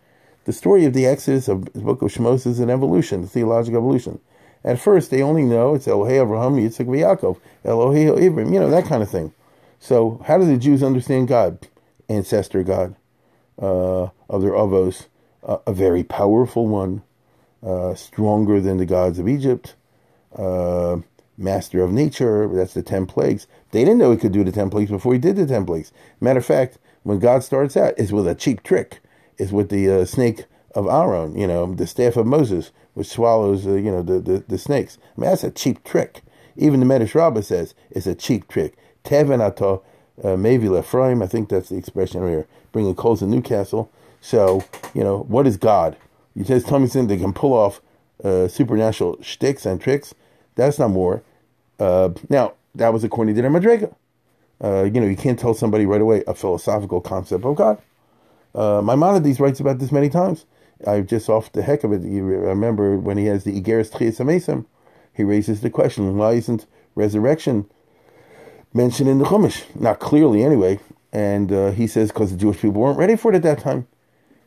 The 0.45 0.53
story 0.53 0.85
of 0.85 0.93
the 0.93 1.07
Exodus 1.07 1.49
of 1.49 1.73
the 1.73 1.81
book 1.81 2.03
of 2.03 2.13
Shemos 2.13 2.47
is 2.47 2.61
an 2.61 2.69
evolution, 2.69 3.25
a 3.25 3.27
theological 3.27 3.79
evolution. 3.79 4.21
At 4.65 4.81
first, 4.81 5.11
they 5.11 5.23
only 5.23 5.43
know 5.43 5.75
it's 5.75 5.87
Elohei 5.87 6.25
Avraham, 6.25 6.61
Yitzchak, 6.61 6.87
Yaakov, 6.87 7.39
Elohei 7.65 8.21
Abraham, 8.21 8.53
you 8.53 8.61
know, 8.61 8.71
that 8.71 8.87
kind 8.87 9.03
of 9.03 9.11
thing. 9.11 9.33
So, 9.81 10.23
how 10.27 10.39
do 10.39 10.45
the 10.45 10.57
Jews 10.57 10.83
understand 10.83 11.29
God? 11.29 11.67
Ancestor 12.09 12.63
God 12.63 12.95
uh, 13.61 14.09
of 14.29 14.43
their 14.43 14.53
avos, 14.53 15.07
uh, 15.43 15.59
a 15.67 15.73
very 15.73 16.05
powerful 16.05 16.67
one, 16.67 17.03
uh, 17.63 17.95
stronger 17.95 18.61
than 18.61 18.77
the 18.77 18.87
gods 18.87 19.19
of 19.19 19.29
Egypt, 19.29 19.75
uh, 20.37 20.99
master 21.37 21.83
of 21.83 21.93
nature. 21.93 22.49
That's 22.49 22.75
the 22.75 22.83
ten 22.83 23.07
plagues. 23.07 23.47
They 23.71 23.85
didn't 23.85 23.99
know 23.99 24.11
he 24.11 24.17
could 24.17 24.33
do 24.33 24.45
the 24.45 24.53
ten 24.53 24.71
plagues 24.71 24.91
before 24.91 25.13
he 25.13 25.19
did 25.19 25.37
the 25.37 25.47
ten 25.47 25.65
plagues. 25.65 25.93
Matter 26.21 26.41
of 26.41 26.47
fact, 26.47 26.79
when 27.03 27.19
God 27.19 27.43
starts 27.43 27.77
out, 27.77 27.95
it's 27.97 28.13
with 28.13 28.29
a 28.29 28.35
cheap 28.35 28.63
trick. 28.63 29.01
It's 29.39 29.53
with 29.53 29.71
the 29.71 29.91
uh, 29.91 30.05
snake 30.05 30.45
of 30.75 30.87
Aaron, 30.87 31.37
you 31.37 31.47
know, 31.47 31.75
the 31.75 31.87
staff 31.87 32.17
of 32.17 32.27
Moses, 32.27 32.71
which 32.95 33.09
swallows, 33.09 33.67
uh, 33.67 33.75
you 33.75 33.91
know, 33.91 34.03
the, 34.03 34.21
the, 34.21 34.45
the, 34.47 34.59
snakes. 34.59 34.99
I 35.17 35.21
mean, 35.21 35.31
that's 35.31 35.45
a 35.45 35.51
cheap 35.51 35.83
trick. 35.85 36.21
Even 36.57 36.81
the 36.81 36.87
Medrash 36.87 37.15
Rabbah 37.15 37.41
says 37.43 37.75
it's 37.91 38.07
a 38.07 38.15
cheap 38.15 38.49
trick. 38.49 38.77
Teven 39.05 39.41
ato 39.41 39.83
uh, 40.23 40.37
Mavil 40.37 40.77
I 40.77 41.27
think 41.27 41.49
that's 41.49 41.71
the 41.71 41.77
expression 41.77 42.27
here, 42.29 42.47
bringing 42.71 42.95
coals 42.95 43.21
to 43.21 43.27
Newcastle. 43.27 43.91
So, 44.21 44.65
you 44.95 45.03
know, 45.03 45.21
what 45.29 45.47
is 45.47 45.57
God? 45.57 45.97
You 46.35 46.45
just 46.45 46.67
tell 46.67 46.79
me 46.79 46.87
something 46.87 47.09
they 47.09 47.23
can 47.23 47.33
pull 47.33 47.53
off 47.53 47.81
uh, 48.23 48.49
supernatural 48.49 49.19
shticks 49.23 49.67
and 49.67 49.81
tricks. 49.81 50.15
That's 50.55 50.79
not 50.79 50.91
more. 50.91 51.23
Uh, 51.79 52.11
now, 52.29 52.55
that 52.75 52.93
was 52.93 53.05
according 53.05 53.35
to 53.35 53.43
their 53.43 53.51
Madrega. 53.51 53.95
Uh, 54.63 54.85
you 54.85 55.01
know, 55.01 55.07
you 55.07 55.17
can't 55.17 55.39
tell 55.39 55.55
somebody 55.55 55.87
right 55.87 56.01
away 56.01 56.23
a 56.27 56.35
philosophical 56.35 57.01
concept 57.01 57.45
of 57.45 57.57
God. 57.57 57.79
Uh, 58.55 58.81
Maimonides 58.81 59.41
writes 59.41 59.61
about 59.61 59.79
this 59.79 59.91
many 59.91 60.09
times. 60.09 60.45
I 60.87 61.01
just 61.01 61.29
off 61.29 61.53
the 61.53 61.63
heck 61.63 61.85
of 61.85 61.93
it. 61.93 62.03
You 62.03 62.25
remember 62.25 62.99
when 62.99 63.19
he 63.19 63.27
has 63.27 63.45
the 63.45 63.61
Igeris 63.61 63.91
Tchias 63.91 64.65
he 65.15 65.25
raises 65.25 65.61
the 65.61 65.71
question: 65.71 66.17
Why 66.17 66.33
isn't 66.33 66.67
resurrection 66.95 67.69
mentioned 68.73 69.09
in 69.09 69.19
the 69.19 69.25
Chumash? 69.25 69.65
Not 69.79 70.01
clearly, 70.01 70.43
anyway. 70.43 70.81
And 71.13 71.53
uh, 71.53 71.71
he 71.73 71.87
says 71.87 72.09
because 72.09 72.33
the 72.33 72.39
Jewish 72.39 72.61
people 72.61 72.81
weren't 72.81 72.99
ready 72.99 73.17
for 73.17 73.33
it 73.33 73.37
at 73.37 73.43
that 73.43 73.61
time, 73.61 73.87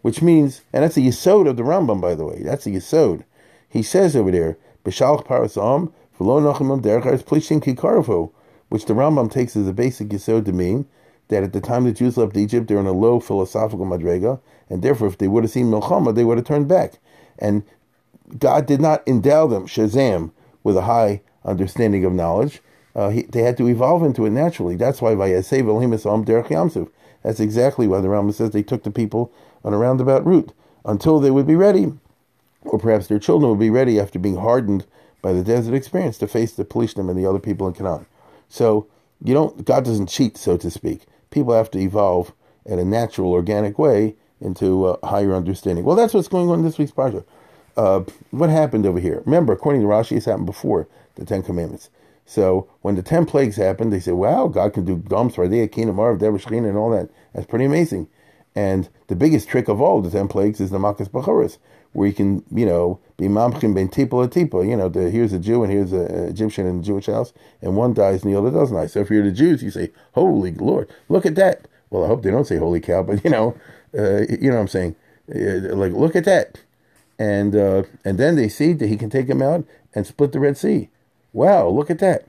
which 0.01 0.21
means, 0.21 0.61
and 0.73 0.83
that's 0.83 0.95
the 0.95 1.07
Yisod 1.07 1.47
of 1.47 1.57
the 1.57 1.63
Rambam, 1.63 2.01
by 2.01 2.15
the 2.15 2.25
way. 2.25 2.41
That's 2.41 2.63
the 2.63 2.75
Yisod. 2.75 3.23
He 3.69 3.83
says 3.83 4.15
over 4.15 4.31
there, 4.31 4.57
B'shalach 4.83 5.25
parasam 5.25 5.93
v'lo 6.19 6.41
nachimam 6.41 6.81
derech 6.81 8.31
which 8.69 8.85
the 8.85 8.93
Rambam 8.93 9.31
takes 9.31 9.55
as 9.55 9.67
a 9.67 9.73
basic 9.73 10.07
Yisod 10.07 10.45
to 10.45 10.51
mean 10.51 10.87
that 11.29 11.43
at 11.43 11.53
the 11.53 11.61
time 11.61 11.83
the 11.83 11.91
Jews 11.91 12.17
left 12.17 12.37
Egypt, 12.37 12.67
they're 12.67 12.79
in 12.79 12.85
a 12.85 12.91
low 12.91 13.19
philosophical 13.19 13.85
madrega, 13.85 14.39
and 14.69 14.81
therefore, 14.81 15.07
if 15.07 15.17
they 15.17 15.27
would 15.27 15.43
have 15.43 15.51
seen 15.51 15.67
Milchama, 15.67 16.13
they 16.13 16.23
would 16.23 16.37
have 16.37 16.45
turned 16.45 16.67
back. 16.67 16.99
And 17.39 17.63
God 18.37 18.65
did 18.65 18.81
not 18.81 19.07
endow 19.07 19.47
them, 19.47 19.67
Shazam, 19.67 20.31
with 20.63 20.77
a 20.77 20.83
high 20.83 21.21
understanding 21.43 22.05
of 22.05 22.13
knowledge. 22.13 22.61
Uh, 22.95 23.09
he, 23.09 23.23
they 23.23 23.41
had 23.41 23.57
to 23.57 23.67
evolve 23.67 24.03
into 24.03 24.25
it 24.25 24.31
naturally. 24.31 24.75
That's 24.75 25.01
why 25.01 25.13
Vayasei 25.13 25.67
Elohim 25.67 25.91
Derech 25.91 26.47
Yamsuf. 26.47 26.89
That's 27.23 27.39
exactly 27.39 27.87
why 27.87 28.01
the 28.01 28.07
Rambam 28.07 28.33
says 28.33 28.51
they 28.51 28.63
took 28.63 28.83
the 28.83 28.91
people 28.91 29.33
on 29.63 29.73
a 29.73 29.77
roundabout 29.77 30.25
route 30.25 30.53
until 30.85 31.19
they 31.19 31.31
would 31.31 31.47
be 31.47 31.55
ready, 31.55 31.91
or 32.61 32.79
perhaps 32.79 33.07
their 33.07 33.19
children 33.19 33.49
would 33.49 33.59
be 33.59 33.71
ready 33.71 33.99
after 33.99 34.19
being 34.19 34.37
hardened 34.37 34.85
by 35.21 35.33
the 35.33 35.43
desert 35.43 35.73
experience 35.73 36.19
to 36.19 36.27
face 36.27 36.53
the 36.53 36.63
Pelishtim 36.63 37.09
and 37.09 37.17
the 37.17 37.27
other 37.27 37.39
people 37.39 37.67
in 37.67 37.73
Canaan. 37.73 38.05
So 38.47 38.87
you 39.23 39.33
don't. 39.33 39.65
God 39.65 39.85
doesn't 39.85 40.07
cheat, 40.07 40.37
so 40.37 40.55
to 40.57 40.69
speak 40.69 41.01
people 41.35 41.53
have 41.53 41.69
to 41.69 41.79
evolve 41.79 42.33
in 42.65 42.79
a 42.79 42.85
natural, 42.85 43.31
organic 43.31 43.77
way 43.77 44.15
into 44.41 44.87
a 44.87 45.05
higher 45.05 45.35
understanding. 45.35 45.83
Well, 45.85 45.97
that's 45.97 46.13
what's 46.13 46.29
going 46.29 46.49
on 46.49 46.59
in 46.59 46.65
this 46.65 46.79
week's 46.79 46.91
project. 46.91 47.29
Uh, 47.77 48.03
what 48.31 48.49
happened 48.49 48.85
over 48.85 48.99
here? 48.99 49.21
Remember, 49.25 49.51
according 49.53 49.81
to 49.81 49.87
Rashi, 49.87 50.15
it's 50.15 50.25
happened 50.25 50.45
before 50.45 50.87
the 51.15 51.25
Ten 51.25 51.43
Commandments. 51.43 51.89
So 52.25 52.69
when 52.81 52.95
the 52.95 53.03
ten 53.03 53.25
plagues 53.25 53.57
happened, 53.57 53.93
they 53.93 53.99
said, 53.99 54.15
"Wow, 54.15 54.47
God 54.47 54.73
can 54.73 54.85
do 54.85 54.95
Dom 54.97 55.29
Sardea, 55.29 55.71
Kingdom 55.71 55.99
of 55.99 56.17
Devash 56.17 56.49
and 56.49 56.77
all 56.77 56.89
that. 56.91 57.09
That's 57.33 57.45
pretty 57.45 57.65
amazing." 57.65 58.07
And 58.55 58.87
the 59.07 59.15
biggest 59.15 59.49
trick 59.49 59.67
of 59.67 59.81
all 59.81 60.01
the 60.01 60.09
ten 60.09 60.27
plagues 60.27 60.61
is 60.61 60.69
the 60.69 60.77
Makas 60.77 61.09
Bachoras, 61.09 61.57
where 61.91 62.07
you 62.07 62.13
can, 62.13 62.43
you 62.51 62.65
know, 62.65 62.99
be 63.17 63.25
mamchim 63.25 63.75
ben 63.75 63.89
tipa 63.89 64.27
tipa. 64.29 64.67
You 64.67 64.77
know, 64.77 64.89
the, 64.89 65.09
here's 65.09 65.33
a 65.33 65.39
Jew 65.39 65.63
and 65.63 65.71
here's 65.71 65.91
an 65.91 66.29
Egyptian 66.29 66.65
in 66.65 66.77
the 66.77 66.83
Jewish 66.83 67.07
house, 67.07 67.33
and 67.61 67.75
one 67.75 67.93
dies 67.93 68.23
and 68.23 68.33
the 68.33 68.37
other 68.37 68.51
doesn't 68.51 68.75
die. 68.75 68.87
So 68.87 69.01
if 69.01 69.09
you're 69.09 69.23
the 69.23 69.31
Jews, 69.31 69.61
you 69.61 69.71
say, 69.71 69.91
"Holy 70.13 70.53
Lord, 70.53 70.89
look 71.09 71.25
at 71.25 71.35
that." 71.35 71.67
Well, 71.89 72.03
I 72.03 72.07
hope 72.07 72.23
they 72.23 72.31
don't 72.31 72.47
say 72.47 72.57
"Holy 72.57 72.79
cow," 72.79 73.03
but 73.03 73.23
you 73.23 73.29
know, 73.29 73.57
uh, 73.97 74.21
you 74.29 74.49
know 74.49 74.55
what 74.55 74.61
I'm 74.61 74.67
saying. 74.67 74.95
Uh, 75.33 75.75
like, 75.75 75.91
look 75.91 76.15
at 76.15 76.25
that, 76.25 76.61
and 77.19 77.55
uh, 77.55 77.83
and 78.05 78.17
then 78.17 78.35
they 78.35 78.47
see 78.47 78.73
that 78.73 78.87
he 78.87 78.97
can 78.97 79.09
take 79.09 79.27
them 79.27 79.41
out 79.41 79.65
and 79.93 80.07
split 80.07 80.31
the 80.31 80.39
Red 80.39 80.57
Sea. 80.57 80.89
Wow, 81.33 81.67
look 81.67 81.89
at 81.89 81.99
that. 81.99 82.27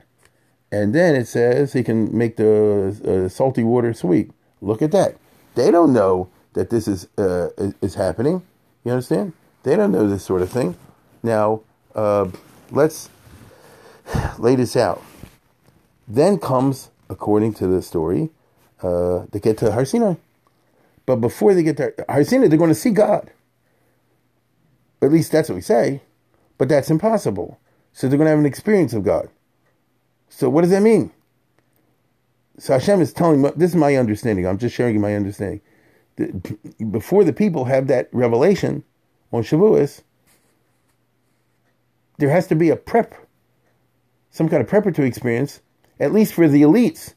And 0.71 0.93
then 0.93 1.15
it 1.15 1.27
says 1.27 1.71
he 1.71 1.83
can 1.83 2.15
make 2.15 2.35
the 2.35 3.25
uh, 3.25 3.29
salty 3.29 3.63
water 3.63 3.93
sweet. 3.93 4.31
Look 4.61 4.81
at 4.81 4.91
that. 4.91 5.15
They 5.57 5.71
don't 5.71 5.91
know 5.91 6.29
that 6.53 6.69
this 6.69 6.87
is 6.87 7.07
uh, 7.17 7.49
is 7.81 7.95
happening. 7.95 8.43
You 8.83 8.91
understand? 8.91 9.33
They 9.63 9.75
don't 9.75 9.91
know 9.91 10.07
this 10.07 10.23
sort 10.23 10.43
of 10.43 10.51
thing. 10.51 10.77
Now, 11.23 11.61
uh, 11.95 12.29
let's 12.69 13.09
lay 14.37 14.55
this 14.55 14.75
out. 14.75 15.03
Then 16.07 16.37
comes, 16.37 16.91
according 17.09 17.55
to 17.55 17.65
the 17.65 17.81
story, 17.81 18.29
uh, 18.83 19.25
they 19.31 19.39
get 19.39 19.57
to 19.57 19.71
Har 19.71 19.83
Sinai. 19.83 20.13
But 21.07 21.15
before 21.15 21.55
they 21.55 21.63
get 21.63 21.77
to 21.77 22.05
Har 22.07 22.23
Sinai, 22.23 22.49
they're 22.49 22.59
going 22.59 22.69
to 22.69 22.75
see 22.75 22.91
God. 22.91 23.31
At 25.01 25.11
least 25.11 25.31
that's 25.31 25.49
what 25.49 25.55
we 25.55 25.61
say. 25.61 26.01
But 26.59 26.69
that's 26.69 26.91
impossible. 26.91 27.59
So 27.93 28.07
they're 28.07 28.17
going 28.17 28.27
to 28.27 28.29
have 28.29 28.39
an 28.39 28.45
experience 28.45 28.93
of 28.93 29.03
God. 29.03 29.27
So 30.29 30.49
what 30.49 30.61
does 30.61 30.69
that 30.69 30.83
mean? 30.83 31.11
So 32.57 32.73
Hashem 32.73 33.01
is 33.01 33.13
telling, 33.13 33.41
this 33.55 33.71
is 33.71 33.75
my 33.75 33.95
understanding. 33.95 34.47
I'm 34.47 34.57
just 34.57 34.75
sharing 34.75 34.99
my 34.99 35.15
understanding. 35.15 35.61
Before 36.89 37.23
the 37.23 37.33
people 37.33 37.65
have 37.65 37.87
that 37.87 38.09
revelation, 38.11 38.83
on 39.31 39.43
Shavuos, 39.43 40.01
there 42.17 42.29
has 42.29 42.47
to 42.47 42.55
be 42.55 42.69
a 42.69 42.75
prep, 42.75 43.13
some 44.31 44.49
kind 44.49 44.61
of 44.61 44.67
preparatory 44.67 45.07
experience, 45.07 45.61
at 45.99 46.13
least 46.13 46.33
for 46.33 46.47
the 46.47 46.61
elites, 46.61 47.13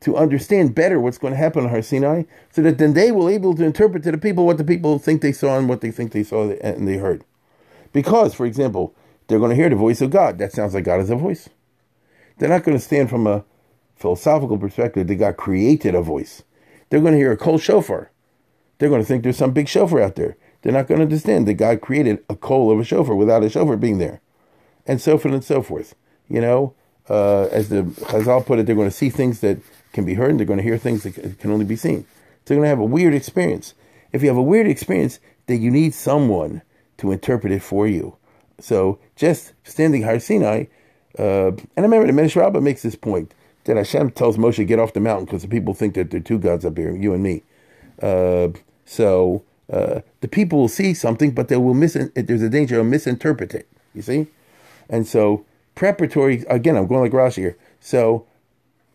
to 0.00 0.16
understand 0.16 0.74
better 0.74 0.98
what's 0.98 1.18
going 1.18 1.32
to 1.32 1.38
happen 1.38 1.64
on 1.64 1.70
Har 1.70 1.82
Sinai, 1.82 2.22
so 2.50 2.62
that 2.62 2.78
then 2.78 2.94
they 2.94 3.12
will 3.12 3.26
be 3.26 3.34
able 3.34 3.54
to 3.54 3.64
interpret 3.64 4.02
to 4.04 4.12
the 4.12 4.18
people 4.18 4.46
what 4.46 4.58
the 4.58 4.64
people 4.64 4.98
think 4.98 5.20
they 5.20 5.32
saw 5.32 5.58
and 5.58 5.68
what 5.68 5.80
they 5.80 5.90
think 5.90 6.12
they 6.12 6.22
saw 6.22 6.48
and 6.48 6.88
they 6.88 6.96
heard. 6.96 7.24
Because, 7.92 8.34
for 8.34 8.46
example, 8.46 8.94
they're 9.26 9.38
going 9.38 9.50
to 9.50 9.56
hear 9.56 9.68
the 9.68 9.76
voice 9.76 10.00
of 10.00 10.10
God. 10.10 10.38
That 10.38 10.52
sounds 10.52 10.74
like 10.74 10.84
God 10.84 11.00
is 11.00 11.10
a 11.10 11.16
voice. 11.16 11.48
They're 12.38 12.48
not 12.48 12.64
going 12.64 12.78
to 12.78 12.82
stand 12.82 13.10
from 13.10 13.26
a 13.26 13.44
philosophical 14.00 14.58
perspective 14.58 15.06
that 15.06 15.14
God 15.16 15.36
created 15.36 15.94
a 15.94 16.02
voice. 16.02 16.42
They're 16.88 17.00
going 17.00 17.12
to 17.12 17.18
hear 17.18 17.32
a 17.32 17.36
kol 17.36 17.58
shofar. 17.58 18.10
They're 18.78 18.88
going 18.88 19.02
to 19.02 19.06
think 19.06 19.22
there's 19.22 19.36
some 19.36 19.52
big 19.52 19.68
shofar 19.68 20.00
out 20.00 20.16
there. 20.16 20.36
They're 20.62 20.72
not 20.72 20.88
going 20.88 20.98
to 20.98 21.04
understand 21.04 21.46
that 21.46 21.54
God 21.54 21.80
created 21.80 22.24
a 22.28 22.34
kol 22.34 22.70
of 22.70 22.80
a 22.80 22.84
shofar 22.84 23.14
without 23.14 23.44
a 23.44 23.50
shofar 23.50 23.76
being 23.76 23.98
there, 23.98 24.20
and 24.86 25.00
so 25.00 25.18
forth 25.18 25.34
and 25.34 25.44
so 25.44 25.62
forth. 25.62 25.94
You 26.28 26.40
know, 26.40 26.74
uh, 27.08 27.44
as 27.52 27.68
the 27.68 27.82
Chazal 27.82 28.44
put 28.44 28.58
it, 28.58 28.66
they're 28.66 28.74
going 28.74 28.88
to 28.88 28.96
see 28.96 29.10
things 29.10 29.40
that 29.40 29.58
can 29.92 30.04
be 30.04 30.14
heard, 30.14 30.30
and 30.30 30.40
they're 30.40 30.46
going 30.46 30.58
to 30.58 30.64
hear 30.64 30.78
things 30.78 31.02
that 31.02 31.38
can 31.38 31.50
only 31.50 31.64
be 31.64 31.76
seen. 31.76 32.02
So 32.02 32.06
they're 32.46 32.56
going 32.56 32.64
to 32.64 32.70
have 32.70 32.78
a 32.78 32.84
weird 32.84 33.14
experience. 33.14 33.74
If 34.12 34.22
you 34.22 34.28
have 34.28 34.36
a 34.36 34.42
weird 34.42 34.66
experience, 34.66 35.20
then 35.46 35.60
you 35.60 35.70
need 35.70 35.94
someone 35.94 36.62
to 36.98 37.12
interpret 37.12 37.52
it 37.52 37.62
for 37.62 37.86
you. 37.86 38.16
So 38.60 38.98
just 39.16 39.52
standing 39.64 40.02
Har 40.02 40.18
Sinai, 40.20 40.64
uh, 41.18 41.48
and 41.48 41.68
I 41.76 41.82
remember 41.82 42.06
the 42.06 42.12
Medrash 42.12 42.36
Rabbah 42.36 42.60
makes 42.60 42.82
this 42.82 42.96
point 42.96 43.34
that 43.64 43.76
Hashem 43.76 44.12
tells 44.12 44.36
Moshe 44.36 44.66
get 44.66 44.78
off 44.78 44.92
the 44.92 45.00
mountain 45.00 45.26
because 45.26 45.42
the 45.42 45.48
people 45.48 45.74
think 45.74 45.94
that 45.94 46.10
there 46.10 46.20
are 46.20 46.22
two 46.22 46.38
gods 46.38 46.64
up 46.64 46.76
here, 46.76 46.94
you 46.94 47.12
and 47.12 47.22
me. 47.22 47.42
Uh, 48.00 48.48
so 48.84 49.44
uh, 49.70 50.00
the 50.20 50.28
people 50.28 50.58
will 50.58 50.68
see 50.68 50.94
something, 50.94 51.30
but 51.32 51.48
they 51.48 51.56
will 51.56 51.74
miss. 51.74 51.96
There's 52.14 52.42
a 52.42 52.48
danger 52.48 52.80
of 52.80 52.86
misinterpret 52.86 53.54
it. 53.54 53.68
You 53.94 54.02
see, 54.02 54.26
and 54.88 55.06
so 55.06 55.44
preparatory. 55.74 56.44
Again, 56.48 56.76
I'm 56.76 56.86
going 56.86 57.02
like 57.02 57.12
Rashi 57.12 57.36
here. 57.36 57.56
So, 57.80 58.26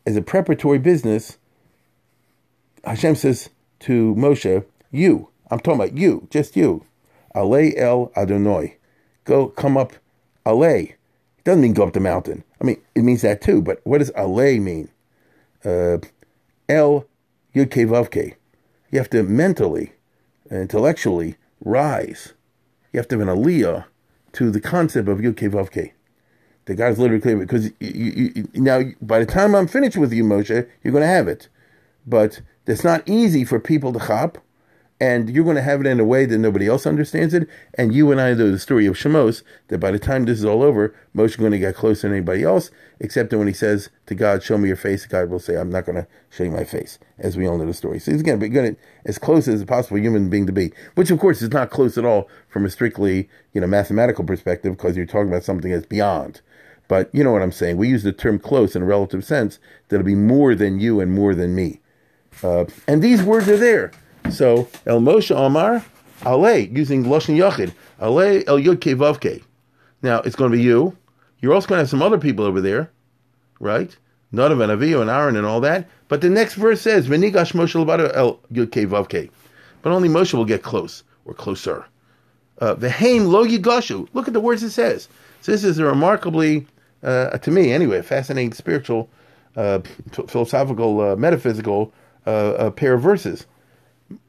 as 0.05 0.15
a 0.15 0.21
preparatory 0.21 0.79
business, 0.79 1.37
Hashem 2.83 3.15
says 3.15 3.49
to 3.81 4.15
Moshe, 4.15 4.65
"You, 4.91 5.29
I'm 5.49 5.59
talking 5.59 5.81
about 5.81 5.97
you, 5.97 6.27
just 6.29 6.55
you, 6.55 6.85
Ale 7.35 7.71
El 7.77 8.11
Adonai, 8.15 8.77
go 9.23 9.47
come 9.47 9.77
up, 9.77 9.93
Ale." 10.45 10.63
It 10.63 10.97
doesn't 11.43 11.61
mean 11.61 11.73
go 11.73 11.83
up 11.83 11.93
the 11.93 11.99
mountain. 11.99 12.43
I 12.65 12.67
mean, 12.67 12.81
it 12.95 13.03
means 13.03 13.21
that 13.21 13.41
too. 13.41 13.61
But 13.61 13.79
what 13.83 13.99
does 13.99 14.11
Ale 14.17 14.59
mean? 14.59 14.89
Uh, 15.63 15.99
El 16.67 17.05
Yud 17.53 17.69
Vavke. 17.69 18.33
You 18.91 18.97
have 18.97 19.09
to 19.11 19.21
mentally 19.21 19.91
intellectually 20.49 21.35
rise. 21.63 22.33
You 22.91 22.97
have 22.97 23.07
to 23.09 23.19
have 23.19 23.27
an 23.27 23.35
aliyah 23.35 23.85
to 24.33 24.49
the 24.49 24.59
concept 24.59 25.07
of 25.07 25.19
Yud 25.19 25.35
Vavke. 25.35 25.91
The 26.65 26.73
God's 26.73 26.97
literally 26.97 27.21
clear 27.21 27.37
because 27.37 27.65
you, 27.65 27.73
you, 27.79 28.31
you, 28.35 28.47
now 28.55 28.81
by 28.99 29.19
the 29.19 29.27
time 29.27 29.53
I'm 29.53 29.67
finished 29.67 29.97
with 29.97 30.11
you, 30.11 30.23
Moshe, 30.23 30.67
you're 30.83 30.91
going 30.91 31.03
to 31.03 31.07
have 31.07 31.27
it. 31.27 31.49
But 32.07 32.41
it's 32.65 32.83
not 32.83 33.07
easy 33.07 33.45
for 33.45 33.59
people 33.59 33.93
to 33.93 33.99
chop. 33.99 34.39
And 34.99 35.29
you're 35.29 35.43
going 35.43 35.57
to 35.57 35.61
have 35.61 35.81
it 35.81 35.87
in 35.87 35.99
a 35.99 36.05
way 36.05 36.25
that 36.25 36.37
nobody 36.37 36.67
else 36.67 36.87
understands 36.87 37.33
it. 37.33 37.49
And 37.73 37.93
you 37.93 38.11
and 38.11 38.21
I 38.21 38.33
know 38.33 38.49
the 38.49 38.59
story 38.59 38.85
of 38.85 38.95
Shemos 38.95 39.43
that 39.67 39.79
by 39.79 39.91
the 39.91 39.99
time 39.99 40.23
this 40.23 40.39
is 40.39 40.45
all 40.45 40.63
over, 40.63 40.95
Moshe 41.13 41.31
is 41.31 41.35
going 41.35 41.51
to 41.51 41.59
get 41.59 41.75
closer 41.75 42.07
than 42.07 42.15
anybody 42.15 42.43
else, 42.43 42.71
except 42.99 43.29
that 43.29 43.37
when 43.37 43.47
he 43.47 43.53
says 43.53 43.89
to 44.05 44.15
God, 44.15 44.41
"Show 44.41 44.57
me 44.57 44.69
your 44.69 44.77
face," 44.77 45.05
God 45.05 45.29
will 45.29 45.39
say, 45.39 45.55
"I'm 45.55 45.69
not 45.69 45.85
going 45.85 45.97
to 45.97 46.07
show 46.29 46.45
you 46.45 46.51
my 46.51 46.63
face," 46.63 46.97
as 47.19 47.35
we 47.35 47.45
all 47.45 47.57
know 47.57 47.65
the 47.65 47.73
story. 47.73 47.99
So 47.99 48.11
he's 48.11 48.21
going 48.21 48.39
to 48.39 48.45
be 48.45 48.49
going 48.49 48.77
as 49.03 49.17
close 49.17 49.47
as 49.49 49.61
a 49.61 49.65
possible 49.65 49.97
human 49.97 50.29
being 50.29 50.45
to 50.45 50.53
be, 50.53 50.71
which 50.95 51.11
of 51.11 51.19
course 51.19 51.41
is 51.41 51.51
not 51.51 51.71
close 51.71 51.97
at 51.97 52.05
all 52.05 52.29
from 52.47 52.65
a 52.65 52.69
strictly 52.69 53.29
you 53.53 53.59
know 53.59 53.67
mathematical 53.67 54.23
perspective 54.23 54.77
because 54.77 54.95
you're 54.95 55.05
talking 55.05 55.29
about 55.29 55.43
something 55.43 55.71
that's 55.71 55.85
beyond. 55.85 56.41
But 56.87 57.09
you 57.13 57.23
know 57.23 57.31
what 57.31 57.41
I'm 57.41 57.51
saying. 57.51 57.77
We 57.77 57.89
use 57.89 58.03
the 58.03 58.13
term 58.13 58.39
close 58.39 58.75
in 58.75 58.81
a 58.81 58.85
relative 58.85 59.25
sense 59.25 59.59
that'll 59.89 60.05
be 60.05 60.15
more 60.15 60.55
than 60.55 60.79
you 60.79 61.01
and 61.01 61.11
more 61.11 61.35
than 61.35 61.55
me. 61.55 61.81
Uh, 62.43 62.65
and 62.87 63.01
these 63.01 63.23
words 63.23 63.49
are 63.49 63.57
there. 63.57 63.91
So 64.31 64.67
El 64.85 65.01
Moshe 65.01 65.35
Omar 65.35 65.83
Ale 66.25 66.59
using 66.59 67.03
Lashon 67.03 67.37
Yachid 67.37 67.73
Ale 68.01 68.43
El 68.47 68.59
Yud 68.59 68.79
Vavke. 68.79 69.43
Now 70.01 70.19
it's 70.19 70.35
going 70.35 70.51
to 70.51 70.57
be 70.57 70.63
you. 70.63 70.97
You're 71.39 71.53
also 71.53 71.67
going 71.67 71.77
to 71.77 71.83
have 71.83 71.89
some 71.89 72.01
other 72.01 72.17
people 72.17 72.45
over 72.45 72.61
there, 72.61 72.91
right? 73.59 73.95
Nadav 74.33 74.61
and 74.63 74.81
Avihu 74.81 75.01
and 75.01 75.09
Aaron 75.09 75.35
and 75.35 75.45
all 75.45 75.61
that. 75.61 75.87
But 76.07 76.21
the 76.21 76.29
next 76.29 76.55
verse 76.55 76.81
says 76.81 77.07
Venigash 77.07 77.53
Moshe 77.53 77.75
El 78.15 78.39
Yud 78.51 78.69
Vavke. 78.69 79.29
But 79.81 79.91
only 79.91 80.09
Moshe 80.09 80.33
will 80.33 80.45
get 80.45 80.63
close 80.63 81.03
or 81.25 81.33
closer. 81.33 81.85
Uh, 82.59 82.75
Vehaim 82.75 83.27
Lo 83.27 83.45
Yigashu. 83.45 84.07
Look 84.13 84.27
at 84.27 84.33
the 84.33 84.39
words 84.39 84.63
it 84.63 84.71
says. 84.71 85.07
So 85.41 85.51
this 85.51 85.63
is 85.63 85.77
a 85.77 85.85
remarkably, 85.85 86.65
uh, 87.03 87.37
to 87.37 87.51
me 87.51 87.71
anyway, 87.71 88.01
fascinating 88.01 88.53
spiritual, 88.53 89.09
uh, 89.55 89.79
philosophical, 90.27 91.01
uh, 91.01 91.15
metaphysical 91.15 91.93
uh, 92.25 92.29
uh, 92.29 92.69
pair 92.71 92.95
of 92.95 93.01
verses. 93.01 93.45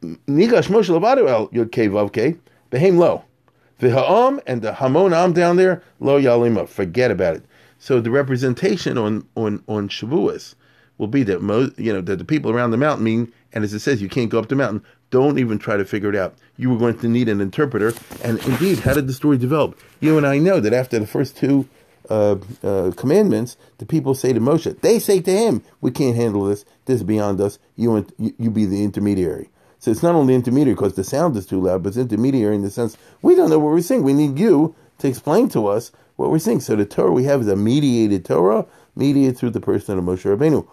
Nigash 0.02 0.68
Moshe 0.68 0.88
Levadu 0.88 1.28
El 1.28 1.48
Yud 1.48 1.72
Kei 1.72 1.88
Vav 1.88 2.12
Kei 2.12 2.36
Behem 2.70 2.98
Lo. 2.98 3.24
V'ha'am 3.80 4.40
and 4.46 4.62
the 4.62 4.74
Hamon 4.74 5.12
Am 5.12 5.32
down 5.32 5.56
there 5.56 5.82
Lo 6.00 6.20
Yalima. 6.20 6.68
Forget 6.68 7.10
about 7.10 7.36
it. 7.36 7.44
So 7.78 8.00
the 8.00 8.10
representation 8.10 8.96
on 8.96 9.28
on 9.36 9.62
on 9.68 9.88
Shavuos 9.88 10.54
will 10.98 11.08
be 11.08 11.22
that 11.24 11.42
most 11.42 11.78
you 11.78 11.92
know 11.92 12.00
that 12.00 12.16
the 12.16 12.24
people 12.24 12.50
around 12.50 12.70
the 12.70 12.78
mountain 12.78 13.04
mean, 13.04 13.32
and 13.52 13.64
as 13.64 13.74
it 13.74 13.80
says, 13.80 14.00
you 14.00 14.08
can't 14.08 14.30
go 14.30 14.38
up 14.38 14.48
the 14.48 14.56
mountain. 14.56 14.82
Don't 15.10 15.38
even 15.38 15.58
try 15.58 15.76
to 15.76 15.84
figure 15.84 16.08
it 16.08 16.16
out. 16.16 16.34
You 16.56 16.70
were 16.70 16.78
going 16.78 16.98
to 16.98 17.08
need 17.08 17.28
an 17.28 17.40
interpreter. 17.40 17.92
And 18.24 18.44
indeed, 18.44 18.80
how 18.80 18.94
did 18.94 19.06
the 19.06 19.12
story 19.12 19.38
develop? 19.38 19.78
You 20.00 20.16
and 20.16 20.26
I 20.26 20.38
know 20.38 20.58
that 20.58 20.72
after 20.72 20.98
the 20.98 21.06
first 21.06 21.36
two 21.36 21.68
uh, 22.10 22.36
uh, 22.64 22.90
commandments, 22.96 23.56
the 23.78 23.86
people 23.86 24.14
say 24.14 24.32
to 24.32 24.40
Moshe, 24.40 24.80
they 24.80 24.98
say 24.98 25.20
to 25.20 25.30
him, 25.30 25.62
"We 25.80 25.90
can't 25.90 26.16
handle 26.16 26.44
this. 26.44 26.64
This 26.86 26.96
is 26.96 27.04
beyond 27.04 27.40
us. 27.40 27.58
You 27.76 28.06
you, 28.18 28.34
you 28.38 28.50
be 28.50 28.64
the 28.64 28.82
intermediary." 28.82 29.50
So 29.78 29.90
it's 29.90 30.02
not 30.02 30.14
only 30.14 30.34
intermediary 30.34 30.74
because 30.74 30.94
the 30.94 31.04
sound 31.04 31.36
is 31.36 31.46
too 31.46 31.60
loud, 31.60 31.82
but 31.82 31.90
it's 31.90 31.98
intermediary 31.98 32.56
in 32.56 32.62
the 32.62 32.70
sense 32.70 32.96
we 33.22 33.34
don't 33.34 33.50
know 33.50 33.58
what 33.58 33.72
we're 33.72 33.80
saying. 33.80 34.02
We 34.02 34.12
need 34.12 34.38
you 34.38 34.74
to 34.98 35.08
explain 35.08 35.48
to 35.50 35.66
us 35.66 35.92
what 36.16 36.30
we're 36.30 36.38
saying. 36.38 36.60
So 36.60 36.76
the 36.76 36.84
Torah 36.86 37.12
we 37.12 37.24
have 37.24 37.42
is 37.42 37.48
a 37.48 37.56
mediated 37.56 38.24
Torah, 38.24 38.66
mediated 38.94 39.36
through 39.36 39.50
the 39.50 39.60
person 39.60 39.98
of 39.98 40.04
Moshe 40.04 40.24
Rabbeinu, 40.24 40.66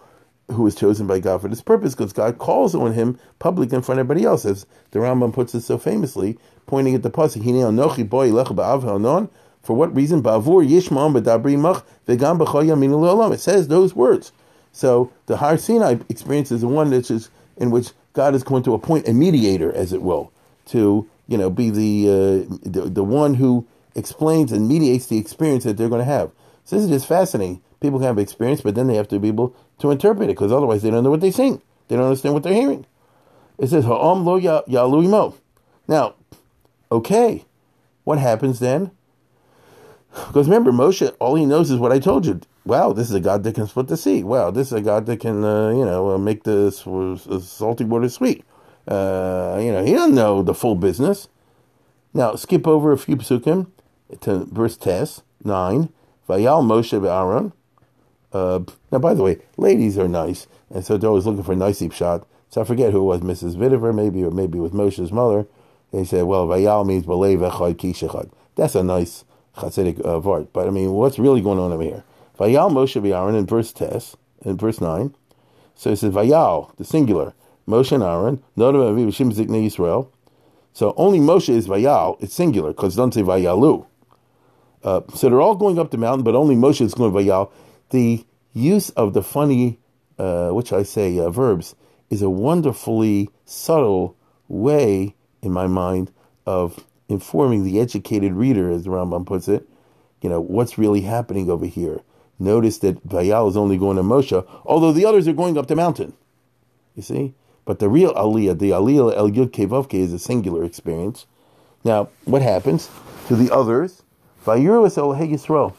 who 0.50 0.62
was 0.62 0.74
chosen 0.74 1.06
by 1.06 1.20
God 1.20 1.40
for 1.42 1.48
this 1.48 1.62
purpose, 1.62 1.94
because 1.94 2.12
God 2.12 2.38
calls 2.38 2.74
on 2.74 2.94
him 2.94 3.18
public 3.38 3.72
in 3.72 3.82
front 3.82 4.00
of 4.00 4.06
everybody 4.06 4.26
else, 4.26 4.44
as 4.44 4.66
the 4.90 4.98
Rambam 4.98 5.32
puts 5.32 5.54
it 5.54 5.60
so 5.60 5.78
famously, 5.78 6.38
pointing 6.66 6.94
at 6.94 7.02
the 7.02 7.10
pasuk. 7.10 7.44
For 9.62 9.74
what 9.74 9.94
reason? 9.94 10.22
It 13.32 13.40
says 13.40 13.68
those 13.68 13.94
words. 13.94 14.32
So 14.72 15.10
the 15.26 15.36
Har 15.38 15.56
Sinai 15.56 15.96
experience 16.08 16.52
is 16.52 16.60
the 16.60 16.68
one 16.68 16.90
that 16.90 17.10
is 17.10 17.30
in 17.56 17.70
which 17.70 17.92
God 18.14 18.34
is 18.34 18.42
going 18.42 18.62
to 18.62 18.74
appoint 18.74 19.06
a 19.06 19.12
mediator, 19.12 19.72
as 19.72 19.92
it 19.92 20.00
will, 20.02 20.32
to 20.66 21.08
you 21.28 21.36
know 21.36 21.50
be 21.50 21.70
the 21.70 22.08
uh, 22.08 22.56
the, 22.62 22.88
the 22.88 23.04
one 23.04 23.34
who 23.34 23.66
explains 23.94 24.50
and 24.50 24.66
mediates 24.66 25.06
the 25.06 25.18
experience 25.18 25.64
that 25.64 25.76
they're 25.76 25.88
going 25.88 26.00
to 26.00 26.04
have. 26.04 26.30
So 26.64 26.76
this 26.76 26.84
is 26.84 26.90
just 26.90 27.06
fascinating. 27.06 27.60
People 27.80 27.98
can 27.98 28.06
have 28.06 28.18
experience, 28.18 28.62
but 28.62 28.74
then 28.74 28.86
they 28.86 28.94
have 28.94 29.08
to 29.08 29.18
be 29.18 29.28
able 29.28 29.54
to 29.80 29.90
interpret 29.90 30.30
it 30.30 30.32
because 30.32 30.52
otherwise 30.52 30.82
they 30.82 30.90
don't 30.90 31.04
know 31.04 31.10
what 31.10 31.20
they 31.20 31.30
sing. 31.30 31.60
They 31.88 31.96
don't 31.96 32.06
understand 32.06 32.34
what 32.34 32.42
they're 32.42 32.54
hearing. 32.54 32.86
It 33.58 33.68
says 33.68 33.84
Ha'am 33.84 34.24
lo 34.24 34.38
yalu 34.38 35.04
imo. 35.04 35.34
Now, 35.86 36.14
okay, 36.90 37.44
what 38.04 38.18
happens 38.18 38.58
then? 38.58 38.90
Because 40.14 40.46
remember, 40.46 40.72
Moshe, 40.72 41.14
all 41.18 41.34
he 41.34 41.44
knows 41.44 41.70
is 41.70 41.78
what 41.78 41.92
I 41.92 41.98
told 41.98 42.24
you 42.24 42.40
wow, 42.64 42.92
this 42.92 43.08
is 43.08 43.14
a 43.14 43.20
God 43.20 43.42
that 43.44 43.54
can 43.54 43.66
split 43.66 43.88
the 43.88 43.96
sea. 43.96 44.22
Wow, 44.22 44.50
this 44.50 44.68
is 44.68 44.72
a 44.72 44.80
God 44.80 45.06
that 45.06 45.20
can, 45.20 45.44
uh, 45.44 45.70
you 45.70 45.84
know, 45.84 46.10
uh, 46.10 46.18
make 46.18 46.44
the 46.44 46.66
uh, 46.66 47.38
salty 47.40 47.84
water 47.84 48.08
sweet. 48.08 48.44
Uh, 48.86 49.58
you 49.62 49.72
know, 49.72 49.84
he 49.84 49.92
doesn't 49.92 50.14
know 50.14 50.42
the 50.42 50.54
full 50.54 50.74
business. 50.74 51.28
Now, 52.12 52.34
skip 52.36 52.66
over 52.66 52.92
a 52.92 52.98
few 52.98 53.16
psukim 53.16 53.68
to 54.20 54.44
verse 54.46 54.76
Tes, 54.76 55.22
9. 55.42 55.88
Vayal 56.28 56.64
Moshe 56.64 56.92
Aaron. 56.92 57.52
Uh, 58.32 58.60
now, 58.90 58.98
by 58.98 59.14
the 59.14 59.22
way, 59.22 59.38
ladies 59.56 59.98
are 59.98 60.08
nice, 60.08 60.46
and 60.70 60.84
so 60.84 60.96
they're 60.96 61.10
always 61.10 61.26
looking 61.26 61.42
for 61.42 61.52
a 61.52 61.56
nice 61.56 61.82
shot. 61.92 62.26
So 62.48 62.60
I 62.60 62.64
forget 62.64 62.92
who 62.92 63.00
it 63.00 63.04
was, 63.04 63.20
Mrs. 63.20 63.56
Vitiver, 63.56 63.94
maybe, 63.94 64.22
or 64.24 64.30
maybe 64.30 64.58
with 64.58 64.72
Moshe's 64.72 65.12
mother. 65.12 65.46
They 65.92 66.04
said, 66.04 66.24
well, 66.24 66.46
Vayal 66.46 66.86
means 66.86 67.04
Balev 67.04 67.48
Echad 67.50 67.74
Kishachad. 67.74 68.30
That's 68.56 68.74
a 68.74 68.82
nice 68.82 69.24
Chassidic 69.56 70.04
uh. 70.04 70.46
But 70.52 70.66
I 70.66 70.70
mean, 70.70 70.92
what's 70.92 71.18
really 71.18 71.40
going 71.40 71.58
on 71.58 71.72
over 71.72 71.82
here? 71.82 72.04
Vayal 72.38 72.70
Moshe 72.70 73.14
Aaron 73.14 73.34
in 73.34 73.46
verse 73.46 73.72
tes, 73.72 74.16
in 74.42 74.56
verse 74.56 74.80
nine. 74.80 75.14
So 75.74 75.90
it 75.90 75.96
says 75.96 76.12
Vayal, 76.12 76.74
the 76.76 76.84
singular, 76.84 77.34
Moshe 77.66 77.92
and 77.92 78.02
Aaron, 78.02 78.42
Nodav 78.56 78.94
Aviv 78.94 79.08
Shim 79.08 79.32
Zikne 79.32 79.66
Yisrael. 79.66 80.08
So 80.72 80.94
only 80.96 81.18
Moshe 81.18 81.48
is 81.48 81.68
Vayal, 81.68 82.16
it's 82.20 82.34
singular, 82.34 82.70
because 82.70 82.94
it 82.94 82.96
doesn't 82.96 83.12
say 83.12 83.22
Vayalu. 83.22 83.86
Uh, 84.82 85.00
so 85.14 85.28
they're 85.28 85.40
all 85.40 85.54
going 85.54 85.78
up 85.78 85.90
the 85.90 85.96
mountain, 85.96 86.24
but 86.24 86.34
only 86.34 86.56
Moshe 86.56 86.80
is 86.80 86.94
going 86.94 87.12
Vayal. 87.12 87.50
The 87.90 88.24
use 88.52 88.90
of 88.90 89.14
the 89.14 89.22
funny, 89.22 89.78
uh, 90.18 90.50
which 90.50 90.72
I 90.72 90.82
say, 90.82 91.18
uh, 91.18 91.30
verbs, 91.30 91.74
is 92.10 92.22
a 92.22 92.30
wonderfully 92.30 93.30
subtle 93.44 94.16
way, 94.48 95.14
in 95.42 95.52
my 95.52 95.66
mind, 95.66 96.10
of 96.46 96.84
informing 97.08 97.64
the 97.64 97.80
educated 97.80 98.32
reader, 98.32 98.70
as 98.70 98.84
the 98.84 98.90
Rambam 98.90 99.24
puts 99.24 99.48
it, 99.48 99.68
you 100.20 100.28
know, 100.28 100.40
what's 100.40 100.76
really 100.76 101.02
happening 101.02 101.50
over 101.50 101.66
here. 101.66 102.00
Notice 102.44 102.78
that 102.78 103.06
Vayal 103.08 103.48
is 103.48 103.56
only 103.56 103.78
going 103.78 103.96
to 103.96 104.02
Moshe, 104.02 104.46
although 104.64 104.92
the 104.92 105.06
others 105.06 105.26
are 105.26 105.32
going 105.32 105.56
up 105.56 105.66
the 105.66 105.76
mountain. 105.76 106.12
You 106.94 107.02
see? 107.02 107.34
But 107.64 107.78
the 107.78 107.88
real 107.88 108.12
Aliyah, 108.14 108.58
the 108.58 108.70
Aliyah 108.70 109.16
El 109.16 109.30
Yud 109.30 109.50
Kevavke, 109.50 109.94
is 109.94 110.12
a 110.12 110.18
singular 110.18 110.64
experience. 110.64 111.26
Now, 111.82 112.08
what 112.24 112.42
happens 112.42 112.90
to 113.28 113.36
the 113.36 113.52
others? 113.52 114.02
Vayirus 114.44 114.98
El 114.98 115.14
Yisrael 115.14 115.74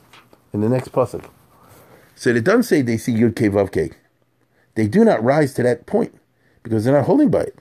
in 0.53 0.61
the 0.61 0.69
next 0.69 0.91
pasuk. 0.91 1.29
So 2.15 2.31
it 2.31 2.43
doesn't 2.43 2.63
say 2.63 2.81
they 2.81 2.97
see 2.97 3.13
Yud 3.13 3.33
Kevavke. 3.33 3.93
They 4.73 4.87
do 4.87 5.05
not 5.05 5.23
rise 5.23 5.53
to 5.55 5.63
that 5.63 5.85
point 5.85 6.19
because 6.63 6.83
they're 6.83 6.95
not 6.95 7.05
holding 7.05 7.29
by 7.29 7.41
it. 7.41 7.59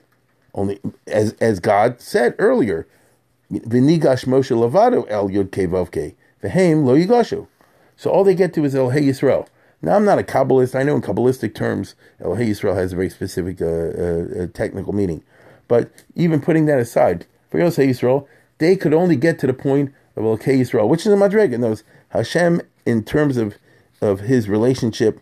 Only 0.54 0.80
as 1.06 1.34
as 1.40 1.60
God 1.60 2.00
said 2.00 2.34
earlier, 2.38 2.86
V'nigash 3.52 4.24
Moshe 4.26 4.56
Lavado 4.56 5.04
El 5.08 5.28
Yud 5.28 5.50
Kevavke. 5.50 6.14
V'heim 6.42 6.84
Lo 6.84 6.96
Yigashu. 6.96 7.46
So 7.96 8.10
all 8.10 8.24
they 8.24 8.34
get 8.34 8.52
to 8.54 8.64
is 8.64 8.74
El 8.74 8.90
Hey 8.90 9.02
Yisrael. 9.02 9.46
Now 9.82 9.96
I'm 9.96 10.04
not 10.04 10.18
a 10.18 10.22
Kabbalist. 10.22 10.74
I 10.74 10.82
know 10.82 10.96
in 10.96 11.02
Kabbalistic 11.02 11.54
terms, 11.54 11.94
El 12.20 12.34
Hey 12.34 12.46
Yisrael 12.46 12.74
has 12.74 12.92
a 12.92 12.96
very 12.96 13.10
specific 13.10 13.60
uh, 13.60 13.66
uh, 13.66 14.44
uh, 14.44 14.46
technical 14.52 14.92
meaning. 14.92 15.22
But 15.68 15.90
even 16.14 16.40
putting 16.40 16.66
that 16.66 16.78
aside, 16.78 17.26
for 17.50 17.60
El 17.60 17.70
Hey 17.70 17.88
Yisrael, 17.88 18.26
they 18.58 18.76
could 18.76 18.94
only 18.94 19.16
get 19.16 19.38
to 19.40 19.46
the 19.46 19.54
point 19.54 19.92
of 20.16 20.24
El 20.24 20.36
Hey 20.36 20.58
Yisrael, 20.58 20.88
which 20.88 21.06
is 21.06 21.12
a 21.12 21.16
Madrega. 21.16 21.58
Knows 21.58 21.84
Hashem 22.10 22.62
in 22.86 23.04
terms 23.04 23.36
of 23.36 23.56
of 24.00 24.20
his 24.20 24.48
relationship 24.48 25.20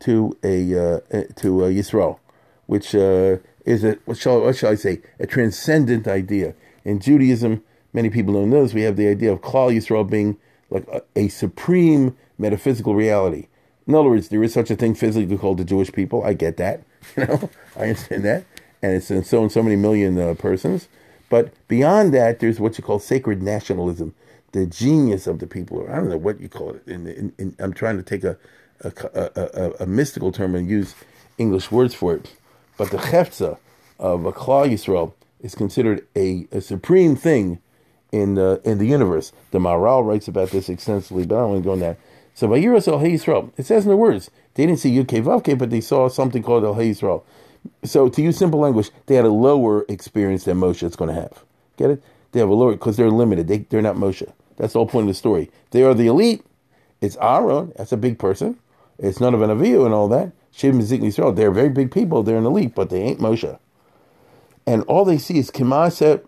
to 0.00 0.36
a 0.42 0.74
uh, 0.74 1.00
uh 1.12 1.22
to 1.36 1.64
uh, 1.64 1.68
Yisrael, 1.68 2.18
which 2.66 2.94
is 2.94 3.84
a 3.84 3.98
what 4.04 4.16
shall 4.16 4.40
what 4.40 4.56
shall 4.56 4.70
I 4.70 4.76
say 4.76 5.02
a 5.18 5.26
transcendent 5.26 6.08
idea 6.08 6.54
in 6.84 7.00
Judaism. 7.00 7.62
Many 7.92 8.10
people 8.10 8.34
don't 8.34 8.50
know 8.50 8.62
this. 8.62 8.74
We 8.74 8.82
have 8.82 8.96
the 8.96 9.08
idea 9.08 9.32
of 9.32 9.40
Klal 9.40 9.72
Yisrael 9.72 10.08
being 10.08 10.36
like 10.74 10.86
a, 10.88 11.02
a, 11.16 11.28
supreme 11.28 12.16
metaphysical 12.36 12.94
reality. 12.94 13.46
In 13.86 13.94
other 13.94 14.10
words, 14.10 14.28
there 14.28 14.42
is 14.42 14.52
such 14.52 14.70
a 14.70 14.76
thing 14.76 14.94
physically 14.94 15.38
called 15.38 15.58
the 15.58 15.64
Jewish 15.64 15.92
people. 15.92 16.24
I 16.24 16.34
get 16.34 16.56
that, 16.56 16.82
you 17.16 17.26
know, 17.26 17.50
I 17.76 17.82
understand 17.82 18.24
that, 18.24 18.44
and 18.82 18.92
it's 18.92 19.10
in 19.10 19.24
so 19.24 19.42
and 19.42 19.52
so 19.52 19.62
many 19.62 19.76
million 19.76 20.18
uh, 20.18 20.34
persons. 20.34 20.88
But 21.30 21.54
beyond 21.68 22.12
that, 22.14 22.40
there's 22.40 22.60
what 22.60 22.76
you 22.76 22.84
call 22.84 22.98
sacred 22.98 23.42
nationalism, 23.42 24.14
the 24.52 24.66
genius 24.66 25.26
of 25.26 25.38
the 25.38 25.46
people. 25.46 25.78
Or 25.78 25.90
I 25.90 25.96
don't 25.96 26.10
know 26.10 26.18
what 26.18 26.40
you 26.40 26.48
call 26.48 26.74
it. 26.74 26.86
In, 26.86 27.06
in, 27.06 27.32
in, 27.38 27.56
I'm 27.58 27.72
trying 27.72 27.96
to 27.96 28.02
take 28.02 28.24
a 28.24 28.36
a, 28.82 28.92
a 29.14 29.84
a, 29.84 29.86
mystical 29.86 30.32
term 30.32 30.54
and 30.54 30.68
use 30.68 30.94
English 31.38 31.70
words 31.70 31.94
for 31.94 32.14
it. 32.14 32.32
But 32.76 32.90
the 32.90 32.98
chefza 32.98 33.58
of 33.98 34.26
a 34.26 34.32
Klal 34.32 34.70
Yisrael 34.70 35.14
is 35.40 35.54
considered 35.54 36.06
a, 36.16 36.46
a 36.50 36.60
supreme 36.60 37.16
thing 37.16 37.60
in 38.14 38.36
the 38.36 38.60
in 38.64 38.78
the 38.78 38.86
universe. 38.86 39.32
The 39.50 39.58
Maharal 39.58 40.06
writes 40.06 40.28
about 40.28 40.50
this 40.50 40.68
extensively, 40.68 41.26
but 41.26 41.34
I 41.34 41.38
don't 41.40 41.50
want 41.50 41.62
to 41.62 41.66
go 41.66 41.72
on 41.72 41.80
that. 41.80 41.98
So 42.34 42.46
El 42.52 42.60
Hey 42.60 43.10
Yisrael, 43.12 43.52
it 43.56 43.66
says 43.66 43.84
in 43.84 43.90
the 43.90 43.96
words, 43.96 44.30
they 44.54 44.66
didn't 44.66 44.78
see 44.78 44.96
Yud 44.96 45.06
Vavke, 45.06 45.58
but 45.58 45.70
they 45.70 45.80
saw 45.80 46.08
something 46.08 46.42
called 46.42 46.64
El 46.64 46.76
Yisrael. 46.76 47.24
So 47.82 48.08
to 48.08 48.22
use 48.22 48.36
simple 48.36 48.60
language, 48.60 48.90
they 49.06 49.16
had 49.16 49.24
a 49.24 49.32
lower 49.32 49.84
experience 49.88 50.44
than 50.44 50.58
Moshe 50.58 50.84
is 50.84 50.96
going 50.96 51.12
to 51.12 51.20
have. 51.20 51.44
Get 51.76 51.90
it? 51.90 52.02
They 52.32 52.40
have 52.40 52.48
a 52.48 52.54
lower 52.54 52.72
because 52.72 52.96
they're 52.96 53.10
limited. 53.10 53.48
They 53.48 53.58
they're 53.58 53.82
not 53.82 53.96
Moshe. 53.96 54.30
That's 54.56 54.74
the 54.74 54.78
whole 54.78 54.86
point 54.86 55.04
of 55.04 55.08
the 55.08 55.14
story. 55.14 55.50
They 55.72 55.82
are 55.82 55.94
the 55.94 56.06
elite. 56.06 56.44
It's 57.00 57.16
Aaron. 57.20 57.72
That's 57.76 57.92
a 57.92 57.96
big 57.96 58.18
person. 58.18 58.58
It's 58.98 59.18
none 59.18 59.34
of 59.34 59.42
an 59.42 59.50
Avihu 59.50 59.84
and 59.84 59.92
all 59.92 60.08
that. 60.08 60.30
Shim 60.56 60.80
Zikni 60.80 61.08
Israel. 61.08 61.32
They're 61.32 61.50
very 61.50 61.68
big 61.68 61.90
people. 61.90 62.22
They're 62.22 62.38
an 62.38 62.46
elite, 62.46 62.76
but 62.76 62.90
they 62.90 63.00
ain't 63.00 63.18
Moshe. 63.18 63.58
And 64.66 64.82
all 64.84 65.04
they 65.04 65.18
see 65.18 65.38
is 65.38 65.50
Kimasa. 65.50 66.22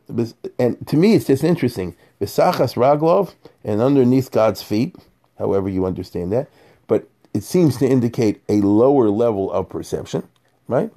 And 0.58 0.86
to 0.86 0.96
me, 0.96 1.14
it's 1.14 1.26
just 1.26 1.44
interesting. 1.44 1.96
Visachas 2.20 2.74
Raglov, 2.74 3.34
and 3.64 3.80
underneath 3.80 4.30
God's 4.30 4.62
feet, 4.62 4.96
however 5.38 5.68
you 5.68 5.86
understand 5.86 6.32
that. 6.32 6.48
But 6.86 7.08
it 7.34 7.42
seems 7.42 7.76
to 7.78 7.86
indicate 7.86 8.42
a 8.48 8.60
lower 8.60 9.10
level 9.10 9.50
of 9.52 9.68
perception, 9.68 10.26
right? 10.68 10.90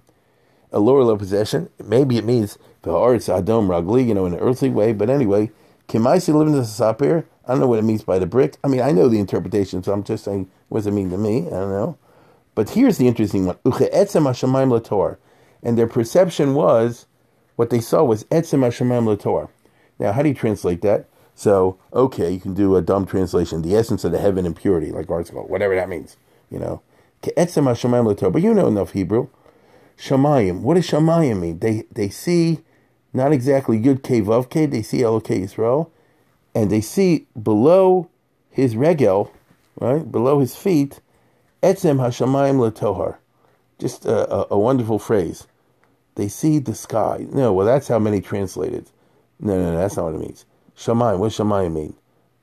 A 0.72 0.80
lower 0.80 1.00
level 1.00 1.14
of 1.14 1.20
possession. 1.20 1.70
Maybe 1.84 2.18
it 2.18 2.26
means 2.26 2.58
the 2.84 2.96
arts 2.96 3.28
Adom 3.28 3.68
Ragli, 3.68 4.08
you 4.08 4.14
know, 4.14 4.26
in 4.26 4.34
an 4.34 4.40
earthly 4.40 4.70
way. 4.70 4.94
But 4.94 5.10
anyway, 5.10 5.52
Kimaisi 5.88 6.34
living 6.34 6.54
in 6.54 6.60
the 6.60 6.66
sapir. 6.66 7.26
I 7.46 7.54
don't 7.54 7.62
know 7.62 7.68
what 7.68 7.80
it 7.80 7.84
means 7.84 8.04
by 8.04 8.20
the 8.20 8.28
brick. 8.28 8.56
I 8.64 8.68
mean, 8.68 8.82
I 8.82 8.92
know 8.92 9.08
the 9.10 9.20
interpretation, 9.20 9.82
so 9.82 9.92
I'm 9.92 10.04
just 10.04 10.24
saying, 10.24 10.50
what 10.70 10.80
does 10.80 10.88
it 10.88 10.92
mean 10.92 11.10
to 11.10 11.18
me? 11.18 11.48
I 11.48 11.50
don't 11.50 11.72
know. 11.72 11.98
But 12.54 12.70
here's 12.70 12.98
the 12.98 13.08
interesting 13.08 13.46
one. 13.48 13.58
And 15.64 15.78
their 15.78 15.88
perception 15.88 16.54
was, 16.54 17.06
what 17.60 17.72
they 17.72 17.82
saw 17.82 18.06
was 18.06 18.24
Etzem 18.24 18.62
Hashemayim 18.62 19.14
Lator. 19.14 19.50
Now, 20.00 20.14
how 20.14 20.22
do 20.22 20.30
you 20.30 20.34
translate 20.34 20.82
that? 20.84 21.10
So, 21.36 21.78
okay, 21.92 22.32
you 22.32 22.40
can 22.40 22.54
do 22.54 22.78
a 22.78 22.82
dumb 22.82 23.06
translation, 23.06 23.64
the 23.64 23.76
essence 23.76 24.06
of 24.06 24.14
the 24.14 24.18
heaven 24.18 24.46
and 24.46 24.56
purity, 24.56 24.94
like 24.94 25.10
ours 25.10 25.30
whatever 25.34 25.76
that 25.76 25.90
means, 25.90 26.16
you 26.50 26.58
know. 26.58 26.82
Lator. 27.22 28.32
But 28.32 28.44
you 28.44 28.54
know 28.54 28.68
enough 28.68 28.94
Hebrew. 28.94 29.28
Shamayim. 29.98 30.62
What 30.62 30.76
does 30.76 30.88
Shamayim 30.88 31.42
mean? 31.42 31.60
They 31.60 31.84
they 31.92 32.08
see 32.08 32.60
not 33.12 33.34
exactly 33.34 33.78
Yud 33.78 34.04
K 34.04 34.22
Vav 34.22 34.50
K, 34.50 34.66
they 34.66 34.82
see 34.82 35.00
Elokei 35.00 35.44
Yisrael, 35.44 35.90
and 36.56 36.70
they 36.70 36.80
see 36.80 37.28
below 37.44 38.10
his 38.50 38.78
regel, 38.78 39.34
right, 39.82 40.10
below 40.10 40.40
his 40.40 40.56
feet, 40.56 41.02
Etzem 41.62 41.98
Hashamayim 41.98 42.56
Latohar. 42.56 43.18
Just 43.80 44.06
a, 44.06 44.34
a, 44.34 44.48
a, 44.52 44.58
wonderful 44.58 44.98
phrase. 44.98 45.46
They 46.20 46.28
see 46.28 46.60
the 46.60 46.76
sky. 46.76 47.26
No, 47.32 47.54
well, 47.54 47.66
that's 47.66 47.88
how 47.88 47.98
many 47.98 48.20
translated. 48.20 48.90
No, 49.40 49.58
no, 49.58 49.72
no, 49.72 49.78
that's 49.78 49.96
not 49.96 50.04
what 50.04 50.16
it 50.16 50.20
means. 50.20 50.44
Shamayim, 50.76 51.20
what 51.20 51.30
does 51.30 51.38
Shamayim 51.38 51.72
mean? 51.72 51.96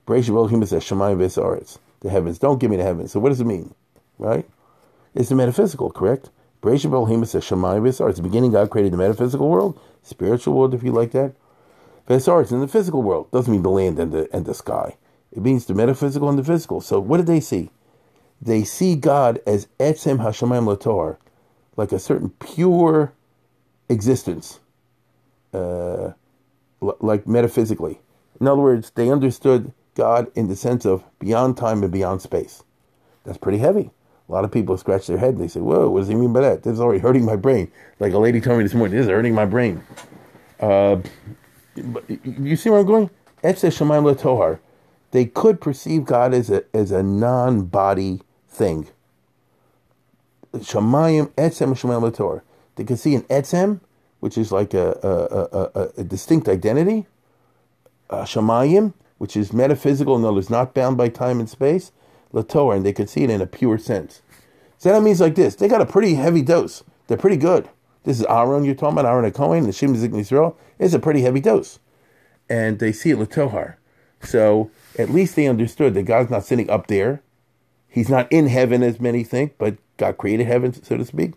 Bereishit 0.07 0.31
Elohim 0.31 0.65
says 0.65 0.83
Shamayim 0.83 1.19
V'Saretz, 1.19 1.79
the 2.01 2.09
heavens. 2.09 2.39
Don't 2.39 2.59
give 2.59 2.71
me 2.71 2.79
the 2.79 2.85
heavens. 2.85 3.13
So 3.13 3.21
what 3.21 3.29
does 3.29 3.41
it 3.43 3.45
mean? 3.45 3.75
Right? 4.19 4.49
It's 5.15 5.29
the 5.29 5.35
metaphysical, 5.35 5.91
correct? 5.91 6.31
Bereishit 6.63 6.91
Elohim 6.91 7.25
says 7.27 7.45
Shamayim 7.45 7.83
V'Saretz. 7.83 8.17
The 8.17 8.23
beginning, 8.23 8.53
God 8.53 8.71
created 8.71 8.95
the 8.95 8.97
metaphysical 8.97 9.49
world 9.49 9.79
spiritual 10.07 10.55
world, 10.55 10.73
if 10.73 10.83
you 10.83 10.93
like 10.93 11.11
that. 11.13 11.35
Vesarts 12.09 12.53
in 12.53 12.61
the 12.61 12.69
physical 12.69 13.03
world 13.03 13.31
doesn't 13.31 13.53
mean 13.53 13.63
the 13.63 13.71
land 13.71 13.99
and 13.99 14.13
the 14.13 14.29
and 14.33 14.47
the 14.47 14.55
sky. 14.55 14.97
It 15.33 15.43
means 15.43 15.67
the 15.67 15.75
metaphysical 15.75 16.29
and 16.29 16.39
the 16.39 16.45
physical. 16.45 16.81
So 16.81 17.01
what 17.01 17.19
did 17.19 17.27
they 17.27 17.41
see? 17.41 17.71
They 18.41 18.65
see 18.65 18.95
God 18.95 19.41
as 19.47 19.67
Etzem 19.81 20.19
Hashemayim 20.19 20.75
Lator, 20.75 21.17
like 21.77 21.93
a 21.93 21.99
certain 21.99 22.31
pure 22.31 23.13
existence, 23.89 24.61
uh, 25.53 26.13
like 26.81 27.27
metaphysically. 27.27 28.01
In 28.41 28.49
other 28.49 28.61
words, 28.61 28.93
they 28.95 29.11
understood 29.11 29.73
God 29.95 30.31
in 30.35 30.49
the 30.49 30.57
sense 30.57 30.85
of 30.85 31.05
beyond 31.19 31.57
time 31.57 31.83
and 31.83 31.93
beyond 31.93 32.23
space. 32.23 32.63
That's 33.25 33.39
pretty 33.39 33.59
heavy. 33.59 33.91
A 34.29 34.33
lot 34.33 34.45
of 34.45 34.51
people 34.53 34.77
scratch 34.77 35.07
their 35.07 35.19
head 35.19 35.35
and 35.35 35.43
they 35.43 35.49
say, 35.49 35.61
Whoa, 35.61 35.89
what 35.89 36.01
does 36.01 36.09
he 36.09 36.15
mean 36.15 36.33
by 36.33 36.41
that? 36.41 36.63
This 36.63 36.75
is 36.75 36.81
already 36.81 37.01
hurting 37.01 37.25
my 37.25 37.37
brain. 37.37 37.71
Like 38.01 38.13
a 38.13 38.19
lady 38.19 38.41
told 38.41 38.59
me 38.59 38.65
this 38.65 38.75
morning, 38.75 38.97
this 38.97 39.07
is 39.07 39.11
hurting 39.11 39.35
my 39.35 39.47
brain. 39.47 39.83
Uh, 40.61 41.01
you 42.25 42.57
see 42.57 42.71
where 42.71 42.81
I'm 42.81 42.87
going? 42.87 43.11
Latohar. 43.43 44.59
They 45.13 45.27
could 45.27 45.61
perceive 45.61 46.05
God 46.05 46.35
as 46.35 46.51
a, 46.51 46.65
as 46.75 46.91
a 46.91 47.03
non 47.03 47.67
body 47.67 48.23
thing. 48.49 48.89
Shemayim, 50.55 51.29
Etzem, 51.35 51.73
Shemaim 51.75 52.11
Latohar. 52.11 52.43
They 52.77 52.85
could 52.85 52.99
see 52.99 53.15
an 53.15 53.23
Etzem, 53.23 53.81
which 54.21 54.39
is 54.39 54.53
like 54.53 54.73
a, 54.75 54.99
a, 55.03 55.81
a, 55.81 55.93
a 55.99 56.05
distinct 56.05 56.49
identity. 56.49 57.07
Uh, 58.09 58.23
Shemayim, 58.23 58.95
which 59.19 59.37
is 59.37 59.53
metaphysical, 59.53 60.15
in 60.15 60.25
other 60.25 60.35
words, 60.35 60.51
not 60.51 60.75
bound 60.75 60.97
by 60.97 61.09
time 61.09 61.41
and 61.41 61.51
space. 61.51 61.91
Torah, 62.43 62.77
and 62.77 62.85
they 62.85 62.93
could 62.93 63.09
see 63.09 63.25
it 63.25 63.31
in 63.31 63.41
a 63.41 63.47
pure 63.47 63.79
sense. 63.79 64.23
So 64.79 64.93
that 64.93 65.03
means 65.03 65.21
like 65.21 65.35
this: 65.35 65.55
they 65.55 65.69
got 65.69 65.81
a 65.81 65.87
pretty 65.87 66.15
heavy 66.15 66.43
dose. 66.43 66.85
They're 67.07 67.17
pretty 67.17 67.37
good. 67.39 67.69
This 68.05 68.21
is 68.21 68.27
Aaron 68.27 68.65
you're 68.65 68.75
talking 68.75 68.99
about, 68.99 69.11
Aaron 69.11 69.25
and 69.25 69.35
Cohen, 69.35 69.65
the 69.65 69.73
Shem 69.73 69.95
Israel. 69.95 70.57
It's 70.79 70.95
a 70.95 70.99
pretty 70.99 71.23
heavy 71.23 71.41
dose, 71.41 71.79
and 72.49 72.79
they 72.79 72.93
see 72.93 73.11
it 73.11 73.19
Latohar. 73.19 73.77
So 74.21 74.71
at 74.99 75.11
least 75.11 75.37
they 75.37 75.47
understood 75.47 75.95
that 75.95 76.03
God's 76.03 76.31
not 76.31 76.45
sitting 76.45 76.71
up 76.71 76.87
there. 76.87 77.23
He's 77.89 78.09
not 78.09 78.31
in 78.31 78.49
heaven 78.49 78.83
as 78.83 79.01
many 79.01 79.25
think, 79.25 79.55
but 79.59 79.77
God 79.97 80.19
created 80.19 80.47
heaven, 80.47 80.73
so 80.73 80.97
to 80.97 81.05
speak. 81.05 81.33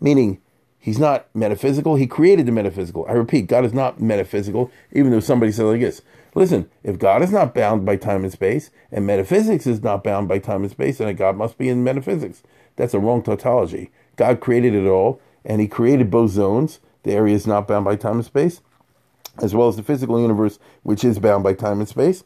Meaning, 0.00 0.40
He's 0.80 0.98
not 0.98 1.28
metaphysical. 1.34 1.96
He 1.96 2.06
created 2.06 2.46
the 2.46 2.52
metaphysical. 2.52 3.04
I 3.06 3.12
repeat, 3.12 3.48
God 3.48 3.66
is 3.66 3.74
not 3.74 4.00
metaphysical, 4.00 4.70
even 4.92 5.10
though 5.10 5.20
somebody 5.20 5.52
says 5.52 5.66
like 5.66 5.80
this. 5.80 6.00
Listen, 6.34 6.70
if 6.82 6.98
God 6.98 7.22
is 7.22 7.30
not 7.30 7.54
bound 7.54 7.84
by 7.84 7.96
time 7.96 8.24
and 8.24 8.32
space, 8.32 8.70
and 8.90 9.06
metaphysics 9.06 9.66
is 9.66 9.82
not 9.82 10.02
bound 10.02 10.26
by 10.26 10.38
time 10.38 10.62
and 10.62 10.70
space, 10.70 10.96
then 10.98 11.14
God 11.16 11.36
must 11.36 11.58
be 11.58 11.68
in 11.68 11.84
metaphysics. 11.84 12.42
That's 12.76 12.94
a 12.94 12.98
wrong 12.98 13.22
tautology. 13.22 13.90
God 14.16 14.40
created 14.40 14.74
it 14.74 14.86
all, 14.86 15.20
and 15.44 15.60
He 15.60 15.68
created 15.68 16.10
both 16.10 16.30
zones. 16.30 16.80
The 17.02 17.12
area 17.12 17.34
is 17.34 17.46
not 17.46 17.68
bound 17.68 17.84
by 17.84 17.96
time 17.96 18.16
and 18.16 18.24
space, 18.24 18.62
as 19.42 19.54
well 19.54 19.68
as 19.68 19.76
the 19.76 19.82
physical 19.82 20.18
universe, 20.18 20.58
which 20.82 21.04
is 21.04 21.18
bound 21.18 21.44
by 21.44 21.52
time 21.52 21.80
and 21.80 21.88
space. 21.88 22.24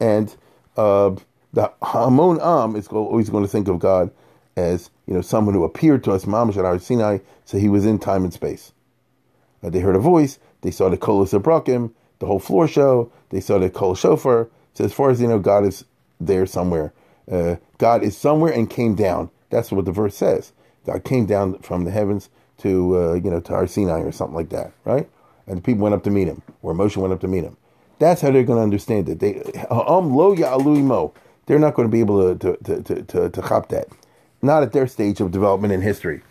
And 0.00 0.34
uh, 0.76 1.14
the 1.52 1.72
Hamon 1.82 2.40
Am 2.40 2.74
is 2.74 2.88
always 2.88 3.30
going 3.30 3.44
to 3.44 3.50
think 3.50 3.68
of 3.68 3.78
God 3.78 4.10
as 4.56 4.90
you 5.06 5.14
know 5.14 5.22
someone 5.22 5.54
who 5.54 5.64
appeared 5.64 6.04
to 6.04 6.12
us, 6.12 6.24
Mamash 6.24 6.56
at 6.56 6.64
Har 6.64 6.78
Sinai, 6.78 7.18
so 7.44 7.58
he 7.58 7.68
was 7.68 7.86
in 7.86 7.98
time 7.98 8.24
and 8.24 8.32
space. 8.32 8.72
Uh, 9.62 9.70
they 9.70 9.80
heard 9.80 9.96
a 9.96 10.00
voice. 10.00 10.38
They 10.62 10.70
saw 10.70 10.88
the 10.88 10.96
Kolos 10.98 11.38
Abrakim, 11.38 11.92
the 12.18 12.26
whole 12.26 12.38
floor 12.38 12.68
show. 12.68 13.10
They 13.30 13.40
saw 13.40 13.58
the 13.58 13.70
Kol 13.70 13.94
Shofar. 13.94 14.48
So 14.74 14.84
as 14.84 14.92
far 14.92 15.10
as 15.10 15.20
you 15.20 15.28
know, 15.28 15.38
God 15.38 15.64
is 15.64 15.84
there 16.20 16.46
somewhere. 16.46 16.92
Uh, 17.30 17.56
God 17.78 18.02
is 18.02 18.16
somewhere 18.16 18.52
and 18.52 18.68
came 18.68 18.94
down. 18.94 19.30
That's 19.50 19.70
what 19.70 19.84
the 19.84 19.92
verse 19.92 20.16
says. 20.16 20.52
God 20.86 21.04
came 21.04 21.26
down 21.26 21.58
from 21.60 21.84
the 21.84 21.90
heavens 21.90 22.28
to 22.58 22.96
uh, 22.96 23.12
you 23.14 23.30
know 23.30 23.40
to 23.40 23.52
Har 23.52 23.66
Sinai 23.66 24.00
or 24.00 24.12
something 24.12 24.36
like 24.36 24.50
that, 24.50 24.72
right? 24.84 25.08
And 25.46 25.58
the 25.58 25.62
people 25.62 25.82
went 25.82 25.94
up 25.94 26.04
to 26.04 26.10
meet 26.10 26.28
him, 26.28 26.42
or 26.62 26.74
Moshe 26.74 26.96
went 26.96 27.12
up 27.12 27.20
to 27.20 27.28
meet 27.28 27.44
him. 27.44 27.56
That's 27.98 28.20
how 28.20 28.30
they're 28.30 28.44
going 28.44 28.58
to 28.58 28.62
understand 28.62 29.08
it. 29.08 29.20
They 29.20 29.40
um 29.70 30.14
lo 30.14 30.34
mo. 30.34 31.14
They're 31.46 31.58
not 31.58 31.74
going 31.74 31.88
to 31.88 31.92
be 31.92 32.00
able 32.00 32.36
to 32.36 32.56
to 32.56 32.82
to 32.82 33.02
to, 33.02 33.30
to 33.30 33.42
chop 33.42 33.68
that. 33.68 33.88
Not 34.42 34.62
at 34.62 34.72
their 34.72 34.86
stage 34.86 35.20
of 35.20 35.30
development 35.30 35.72
in 35.72 35.82
history, 35.82 36.22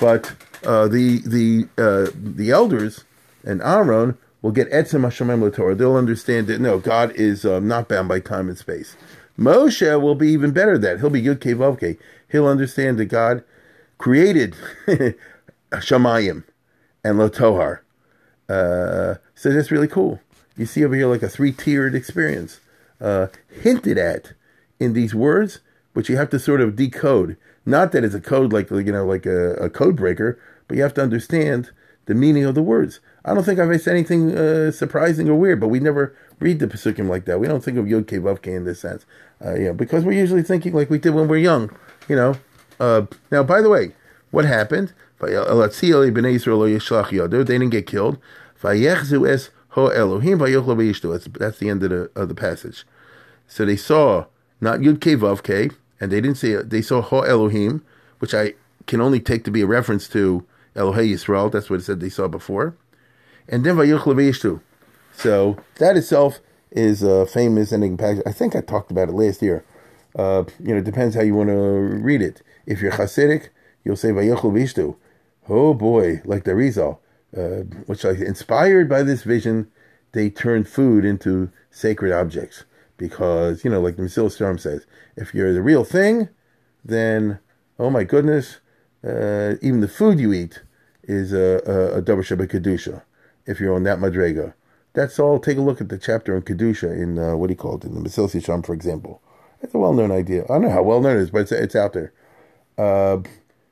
but 0.00 0.32
uh, 0.64 0.88
the 0.88 1.20
the 1.26 1.68
uh, 1.76 2.10
the 2.14 2.50
elders 2.50 3.04
and 3.44 3.60
Aaron 3.62 4.16
will 4.42 4.52
get 4.52 4.70
etzem 4.70 5.02
Hashemayim 5.02 5.54
Torah. 5.54 5.74
They'll 5.74 5.96
understand 5.96 6.46
that 6.46 6.60
no, 6.60 6.78
God 6.78 7.12
is 7.14 7.44
um, 7.44 7.66
not 7.66 7.88
bound 7.88 8.08
by 8.08 8.20
time 8.20 8.48
and 8.48 8.56
space. 8.56 8.96
Moshe 9.38 10.00
will 10.00 10.14
be 10.14 10.28
even 10.28 10.52
better 10.52 10.74
at 10.74 10.82
that. 10.82 11.00
He'll 11.00 11.10
be 11.10 11.22
Yud 11.22 11.38
Kevavke. 11.38 11.98
He'll 12.28 12.46
understand 12.46 12.98
that 12.98 13.06
God 13.06 13.42
created 13.98 14.54
Shamayim 15.72 16.44
and 17.02 17.18
Lotohar. 17.18 17.80
Uh, 18.48 19.14
so 19.34 19.52
that's 19.52 19.70
really 19.70 19.88
cool. 19.88 20.20
You 20.56 20.66
see 20.66 20.84
over 20.84 20.94
here 20.94 21.06
like 21.06 21.22
a 21.22 21.28
three 21.28 21.52
tiered 21.52 21.94
experience 21.94 22.60
uh, 23.00 23.28
hinted 23.48 23.96
at 23.96 24.32
in 24.78 24.92
these 24.92 25.14
words, 25.14 25.60
but 25.94 26.08
you 26.08 26.16
have 26.16 26.30
to 26.30 26.38
sort 26.38 26.60
of 26.60 26.76
decode. 26.76 27.36
Not 27.66 27.92
that 27.92 28.04
it's 28.04 28.14
a 28.14 28.20
code 28.20 28.52
like 28.52 28.70
you 28.70 28.92
know 28.92 29.06
like 29.06 29.26
a, 29.26 29.54
a 29.54 29.70
code 29.70 29.96
breaker, 29.96 30.38
but 30.68 30.76
you 30.76 30.82
have 30.82 30.94
to 30.94 31.02
understand 31.02 31.70
the 32.06 32.14
meaning 32.14 32.44
of 32.44 32.54
the 32.54 32.62
words. 32.62 33.00
I 33.24 33.34
don't 33.34 33.44
think 33.44 33.60
I've 33.60 33.80
said 33.80 33.94
anything 33.94 34.36
uh, 34.36 34.72
surprising 34.72 35.28
or 35.28 35.34
weird, 35.34 35.60
but 35.60 35.68
we 35.68 35.78
never 35.78 36.16
read 36.38 36.58
the 36.58 36.66
Pesukim 36.66 37.08
like 37.08 37.26
that. 37.26 37.38
We 37.38 37.46
don't 37.46 37.62
think 37.62 37.78
of 37.78 37.88
Yod 37.88 38.06
Ke 38.06 38.12
Vav 38.12 38.44
in 38.46 38.64
this 38.64 38.80
sense, 38.80 39.04
uh, 39.44 39.54
you 39.54 39.66
know, 39.66 39.74
because 39.74 40.04
we're 40.04 40.18
usually 40.18 40.42
thinking 40.42 40.72
like 40.72 40.90
we 40.90 40.98
did 40.98 41.14
when 41.14 41.28
we 41.28 41.38
are 41.38 41.40
young, 41.40 41.70
you 42.08 42.16
know. 42.16 42.36
Uh, 42.80 43.06
now, 43.30 43.42
by 43.42 43.60
the 43.60 43.68
way, 43.68 43.94
what 44.30 44.44
happened? 44.44 44.92
They 45.20 45.32
didn't 45.34 47.70
get 47.70 47.86
killed. 47.86 48.18
That's 48.48 48.80
the 51.58 51.68
end 51.68 51.82
of 51.82 51.90
the 51.90 52.10
of 52.16 52.28
the 52.28 52.34
passage. 52.34 52.86
So 53.46 53.66
they 53.66 53.76
saw 53.76 54.24
not 54.60 54.80
Yud 54.80 55.00
Ke 55.00 55.16
Vav 55.20 55.42
Ke, 55.42 55.74
and 56.00 56.10
they 56.10 56.20
didn't 56.20 56.38
see 56.38 56.52
it. 56.52 56.70
They 56.70 56.82
saw 56.82 57.02
Ho 57.02 57.20
Elohim, 57.20 57.84
which 58.18 58.34
I 58.34 58.54
can 58.86 59.00
only 59.00 59.20
take 59.20 59.44
to 59.44 59.50
be 59.50 59.60
a 59.60 59.66
reference 59.66 60.08
to 60.08 60.44
Elohei 60.74 61.12
Yisrael. 61.12 61.52
That's 61.52 61.68
what 61.68 61.80
it 61.80 61.84
said 61.84 62.00
they 62.00 62.08
saw 62.08 62.26
before. 62.26 62.74
And 63.48 63.64
then 63.64 63.76
Vayishtu. 63.76 64.60
So 65.12 65.58
that 65.76 65.96
itself 65.96 66.40
is 66.70 67.02
a 67.02 67.26
famous 67.26 67.72
ending 67.72 67.96
passage. 67.96 68.22
I 68.24 68.32
think 68.32 68.56
I 68.56 68.60
talked 68.60 68.90
about 68.90 69.08
it 69.08 69.12
last 69.12 69.42
year. 69.42 69.64
Uh, 70.16 70.44
you 70.58 70.72
know, 70.72 70.78
it 70.78 70.84
depends 70.84 71.14
how 71.14 71.20
you 71.20 71.34
want 71.34 71.50
to 71.50 71.54
read 71.54 72.22
it. 72.22 72.42
If 72.66 72.80
you're 72.80 72.92
Hasidic, 72.92 73.48
you'll 73.84 73.96
say 73.96 74.08
Vayuchla 74.08 74.52
Vayishtu. 74.52 74.96
oh 75.48 75.74
boy, 75.74 76.22
like 76.24 76.44
the 76.44 76.54
Rizal, 76.54 77.00
uh, 77.36 77.62
which 77.86 78.04
like 78.04 78.18
inspired 78.18 78.88
by 78.88 79.02
this 79.02 79.22
vision, 79.22 79.70
they 80.12 80.30
turned 80.30 80.68
food 80.68 81.04
into 81.04 81.50
sacred 81.70 82.12
objects 82.12 82.64
because 83.00 83.64
you 83.64 83.70
know, 83.70 83.80
like 83.80 83.96
the 83.96 84.02
Mesilas 84.02 84.36
Yesharim 84.36 84.60
says, 84.60 84.86
if 85.16 85.34
you're 85.34 85.54
the 85.54 85.62
real 85.62 85.84
thing, 85.84 86.28
then 86.84 87.40
oh 87.78 87.90
my 87.90 88.04
goodness, 88.04 88.58
uh, 89.02 89.54
even 89.62 89.80
the 89.80 89.88
food 89.88 90.20
you 90.20 90.32
eat 90.32 90.62
is 91.02 91.32
a, 91.32 91.62
a, 91.66 91.98
a 91.98 92.02
double 92.02 92.22
Shabbat 92.22 92.48
kedusha. 92.48 93.02
If 93.46 93.58
you're 93.58 93.74
on 93.74 93.84
that 93.84 93.98
madrega, 93.98 94.52
that's 94.92 95.18
all. 95.18 95.40
Take 95.40 95.56
a 95.56 95.62
look 95.62 95.80
at 95.80 95.88
the 95.88 95.98
chapter 95.98 96.36
on 96.36 96.42
kedusha 96.42 96.92
in 96.92 97.18
uh, 97.18 97.36
what 97.36 97.46
do 97.46 97.52
you 97.52 97.56
call 97.56 97.76
it 97.78 97.84
in 97.84 97.94
the 97.94 98.08
Mesilas 98.08 98.38
Yesharim, 98.38 98.64
for 98.64 98.74
example. 98.74 99.22
It's 99.62 99.74
a 99.74 99.78
well-known 99.78 100.12
idea. 100.12 100.44
I 100.44 100.54
don't 100.54 100.62
know 100.62 100.70
how 100.70 100.82
well-known 100.82 101.16
it 101.16 101.20
is, 101.20 101.30
but 101.30 101.42
it's, 101.42 101.52
it's 101.52 101.76
out 101.76 101.94
there. 101.94 102.12
Uh, 102.78 103.18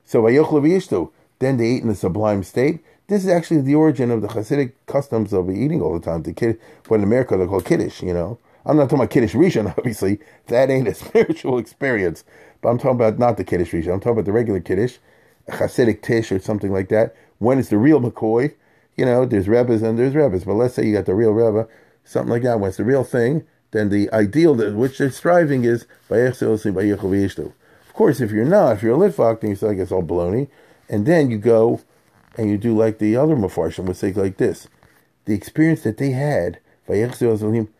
so 0.04 0.22
Vayochel 0.22 1.10
then 1.38 1.56
they 1.56 1.66
eat 1.66 1.82
in 1.82 1.90
a 1.90 1.94
sublime 1.94 2.42
state. 2.42 2.80
This 3.06 3.24
is 3.24 3.30
actually 3.30 3.62
the 3.62 3.74
origin 3.74 4.10
of 4.10 4.20
the 4.20 4.28
Hasidic 4.28 4.72
customs 4.86 5.32
of 5.32 5.48
eating 5.48 5.80
all 5.80 5.98
the 5.98 6.04
time. 6.04 6.22
The 6.24 6.34
kid, 6.34 6.60
what 6.88 6.98
in 6.98 7.04
America 7.04 7.36
they 7.36 7.46
call 7.46 7.60
kiddush. 7.60 8.02
You 8.02 8.12
know, 8.12 8.38
I'm 8.68 8.76
not 8.76 8.84
talking 8.84 8.98
about 8.98 9.10
kiddush 9.10 9.34
rishon. 9.34 9.66
Obviously, 9.78 10.20
that 10.46 10.70
ain't 10.70 10.86
a 10.86 10.94
spiritual 11.06 11.58
experience. 11.58 12.22
But 12.60 12.68
I'm 12.68 12.78
talking 12.78 12.96
about 12.96 13.18
not 13.18 13.38
the 13.38 13.44
kiddush 13.44 13.72
rishon. 13.72 13.94
I'm 13.94 14.00
talking 14.00 14.12
about 14.12 14.26
the 14.26 14.32
regular 14.32 14.60
kiddush, 14.60 14.98
Hasidic 15.48 16.02
tish 16.02 16.30
or 16.30 16.38
something 16.38 16.72
like 16.72 16.90
that. 16.90 17.16
When 17.38 17.58
it's 17.58 17.70
the 17.70 17.78
real 17.78 18.00
McCoy, 18.00 18.54
you 18.96 19.06
know, 19.06 19.24
there's 19.24 19.48
rebbes 19.48 19.80
and 19.82 19.98
there's 19.98 20.14
rebbes. 20.14 20.44
But 20.44 20.54
let's 20.54 20.74
say 20.74 20.86
you 20.86 20.92
got 20.92 21.06
the 21.06 21.14
real 21.14 21.30
rebbe, 21.30 21.66
something 22.04 22.30
like 22.30 22.42
that. 22.42 22.60
When 22.60 22.68
it's 22.68 22.76
the 22.76 22.84
real 22.84 23.04
thing, 23.04 23.46
then 23.70 23.88
the 23.88 24.12
ideal 24.12 24.54
that 24.56 24.74
which 24.74 24.98
they're 24.98 25.10
striving 25.10 25.64
is 25.64 25.86
by 26.08 26.18
of 26.18 26.34
course, 27.94 28.20
if 28.20 28.30
you're 28.30 28.44
not, 28.44 28.76
if 28.76 28.82
you're 28.82 28.94
a 28.94 29.10
litvak, 29.10 29.40
then 29.40 29.50
you 29.50 29.56
say, 29.56 29.68
I 29.70 29.74
guess 29.74 29.92
all 29.92 30.02
baloney. 30.02 30.48
And 30.88 31.06
then 31.06 31.30
you 31.30 31.38
go 31.38 31.80
and 32.36 32.48
you 32.48 32.56
do 32.56 32.76
like 32.76 32.98
the 32.98 33.16
other 33.16 33.36
mafarshim 33.36 33.84
would 33.86 33.96
say 33.96 34.12
like 34.12 34.36
this. 34.36 34.68
The 35.24 35.34
experience 35.34 35.82
that 35.82 35.98
they 35.98 36.10
had, 36.12 36.60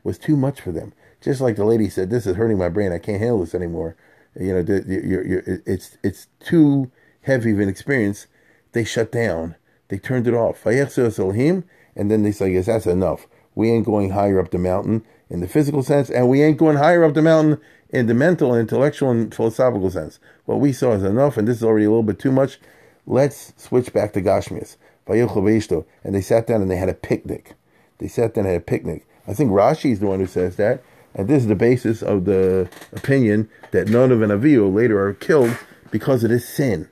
was 0.04 0.18
too 0.18 0.36
much 0.36 0.60
for 0.60 0.72
them. 0.72 0.92
Just 1.20 1.40
like 1.40 1.56
the 1.56 1.64
lady 1.64 1.88
said, 1.88 2.10
this 2.10 2.26
is 2.26 2.36
hurting 2.36 2.58
my 2.58 2.68
brain. 2.68 2.92
I 2.92 2.98
can't 2.98 3.20
handle 3.20 3.40
this 3.40 3.54
anymore. 3.54 3.96
You 4.38 4.54
know, 4.54 4.82
you're, 4.86 5.26
you're, 5.26 5.42
it's, 5.66 5.98
it's 6.04 6.28
too 6.38 6.90
heavy 7.22 7.52
of 7.52 7.60
an 7.60 7.68
experience. 7.68 8.26
They 8.72 8.84
shut 8.84 9.10
down. 9.10 9.56
They 9.88 9.98
turned 9.98 10.28
it 10.28 10.34
off. 10.34 10.64
And 10.66 12.10
then 12.10 12.22
they 12.22 12.32
say, 12.32 12.52
yes, 12.52 12.66
that's 12.66 12.86
enough. 12.86 13.26
We 13.54 13.70
ain't 13.70 13.86
going 13.86 14.10
higher 14.10 14.38
up 14.38 14.50
the 14.50 14.58
mountain 14.58 15.04
in 15.28 15.40
the 15.40 15.48
physical 15.48 15.82
sense, 15.82 16.10
and 16.10 16.28
we 16.28 16.42
ain't 16.42 16.58
going 16.58 16.76
higher 16.76 17.04
up 17.04 17.14
the 17.14 17.22
mountain 17.22 17.60
in 17.90 18.06
the 18.06 18.14
mental, 18.14 18.54
intellectual, 18.54 19.10
and 19.10 19.34
philosophical 19.34 19.90
sense. 19.90 20.20
What 20.44 20.60
we 20.60 20.72
saw 20.72 20.92
is 20.92 21.02
enough, 21.02 21.36
and 21.36 21.48
this 21.48 21.56
is 21.56 21.64
already 21.64 21.86
a 21.86 21.90
little 21.90 22.02
bit 22.02 22.18
too 22.18 22.32
much. 22.32 22.60
Let's 23.06 23.52
switch 23.56 23.92
back 23.92 24.12
to 24.12 24.22
Gashmias. 24.22 24.76
And 25.06 26.14
they 26.14 26.20
sat 26.20 26.46
down 26.46 26.62
and 26.62 26.70
they 26.70 26.76
had 26.76 26.88
a 26.88 26.94
picnic. 26.94 27.54
They 27.98 28.08
sat 28.08 28.34
down 28.34 28.44
and 28.44 28.52
had 28.52 28.62
a 28.62 28.64
picnic. 28.64 29.06
I 29.26 29.34
think 29.34 29.50
Rashi 29.50 29.92
is 29.92 30.00
the 30.00 30.06
one 30.06 30.20
who 30.20 30.26
says 30.26 30.56
that. 30.56 30.82
And 31.14 31.28
this 31.28 31.42
is 31.42 31.48
the 31.48 31.54
basis 31.54 32.02
of 32.02 32.24
the 32.24 32.68
opinion 32.92 33.48
that 33.72 33.88
none 33.88 34.12
of 34.12 34.22
an 34.22 34.30
Avihu 34.30 34.72
later 34.72 35.00
are 35.04 35.14
killed 35.14 35.56
because 35.90 36.22
of 36.22 36.30
this 36.30 36.48
sin. 36.48 36.88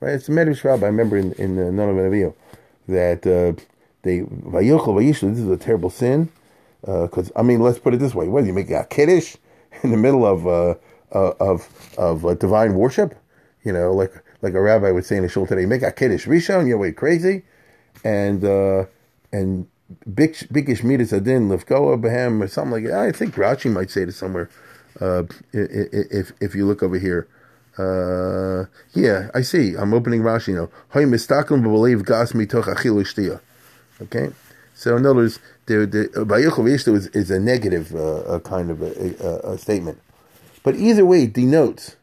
Right? 0.00 0.14
It's 0.14 0.28
a 0.28 0.32
Medrash 0.32 0.64
Rabbah, 0.64 0.86
I 0.86 0.88
remember 0.88 1.16
in, 1.16 1.32
in 1.34 1.58
uh, 1.58 1.82
of 1.82 1.98
an 1.98 2.10
Avihu, 2.10 2.34
that 2.88 3.26
uh, 3.26 3.60
they, 4.02 4.20
this 4.20 5.22
is 5.22 5.48
a 5.48 5.56
terrible 5.56 5.90
sin. 5.90 6.30
Because, 6.80 7.30
uh, 7.30 7.40
I 7.40 7.42
mean, 7.42 7.60
let's 7.60 7.78
put 7.78 7.94
it 7.94 7.98
this 7.98 8.14
way. 8.14 8.28
What, 8.28 8.44
you 8.44 8.52
make 8.52 8.70
a 8.70 8.86
kiddush 8.88 9.36
in 9.82 9.90
the 9.90 9.96
middle 9.96 10.26
of, 10.26 10.46
uh, 10.46 10.74
uh 11.12 11.32
of, 11.38 11.94
of 11.98 12.24
uh, 12.24 12.34
divine 12.34 12.74
worship? 12.74 13.14
You 13.62 13.72
know, 13.72 13.92
like 13.92 14.12
like 14.42 14.54
a 14.54 14.60
rabbi 14.60 14.90
would 14.90 15.04
say 15.04 15.16
in 15.16 15.22
the 15.22 15.28
shul 15.28 15.46
today, 15.46 15.66
make 15.66 15.82
a 15.82 15.92
kiddush 15.92 16.26
rishon, 16.26 16.66
you're 16.66 16.78
way 16.78 16.92
crazy, 16.92 17.42
and 18.04 18.44
uh, 18.44 18.86
and 19.32 19.66
big 20.12 20.34
bigish 20.52 20.82
midas 20.82 21.12
adin 21.12 21.48
lefkoa 21.48 22.00
behem 22.00 22.42
or 22.42 22.48
something 22.48 22.72
like 22.72 22.84
that. 22.84 23.00
I 23.00 23.12
think 23.12 23.34
Rashi 23.34 23.72
might 23.72 23.90
say 23.90 24.02
it 24.02 24.12
somewhere. 24.12 24.48
Uh, 25.00 25.24
if 25.52 26.32
if 26.40 26.54
you 26.54 26.66
look 26.66 26.82
over 26.82 26.98
here, 26.98 27.28
uh, 27.78 28.66
yeah, 28.92 29.30
I 29.34 29.42
see. 29.42 29.74
I'm 29.76 29.94
opening 29.94 30.22
Rashi 30.22 30.54
now. 30.54 30.68
Hoy 30.90 31.04
mistakim 31.04 31.62
believe 31.62 32.04
gas 32.04 32.32
mitoch 32.32 32.64
achilu 32.64 33.40
Okay, 34.02 34.30
so 34.74 34.96
in 34.96 35.06
other 35.06 35.16
words, 35.16 35.38
the 35.66 35.86
the 35.86 36.94
is, 36.94 37.06
is 37.08 37.30
a 37.30 37.38
negative 37.38 37.94
uh, 37.94 38.34
a 38.34 38.40
kind 38.40 38.70
of 38.70 38.82
a, 38.82 39.24
a, 39.24 39.52
a 39.52 39.58
statement, 39.58 40.00
but 40.62 40.74
either 40.76 41.04
way 41.04 41.24
it 41.24 41.32
denotes, 41.32 41.96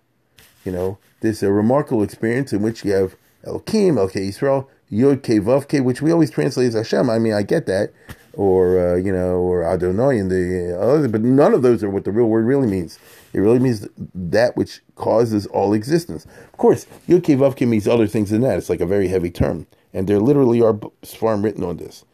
you 0.63 0.71
know, 0.71 0.97
there's 1.21 1.43
a 1.43 1.52
remarkable 1.52 2.04
experience 2.04 2.54
in 2.54 2.62
which 2.62 2.86
you 2.86 2.91
have 2.93 3.15
Elokim, 3.43 3.95
Elkei 3.95 4.30
Yisrael, 4.30 4.67
Yod 4.89 5.23
Ke 5.23 5.80
which 5.84 6.02
we 6.02 6.12
always 6.12 6.32
translate 6.32 6.67
as 6.67 6.73
Hashem. 6.73 7.10
I 7.10 7.19
mean, 7.19 7.34
I 7.34 7.43
get 7.43 7.65
that, 7.65 7.91
or 8.34 8.80
uh, 8.80 8.95
you 8.95 9.12
know, 9.12 9.36
or 9.36 9.63
Adonai 9.63 10.17
and 10.17 10.32
the 10.32 10.78
other, 10.80 11.08
but 11.08 11.21
none 11.21 11.54
of 11.54 11.62
those 11.62 11.84
are 11.84 11.89
what 11.89 12.06
the 12.06 12.12
real 12.12 12.28
word 12.28 12.45
really 12.45 12.67
means. 12.67 13.00
It 13.34 13.39
really 13.39 13.60
means 13.60 13.88
that 14.15 14.56
which 14.56 14.82
causes 14.95 15.45
all 15.47 15.73
existence. 15.73 16.26
Of 16.26 16.58
course, 16.58 16.86
Yod 17.08 17.23
Ke 17.23 17.62
means 17.62 17.88
other 17.88 18.08
things 18.08 18.30
than 18.30 18.41
that. 18.41 18.58
It's 18.58 18.69
like 18.69 18.82
a 18.82 18.86
very 18.86 19.10
heavy 19.10 19.32
term, 19.32 19.67
and 19.93 20.08
there 20.08 20.19
literally 20.19 20.62
are 20.62 20.80
farm 21.04 21.43
written 21.43 21.63
on 21.63 21.78
this. 21.78 22.06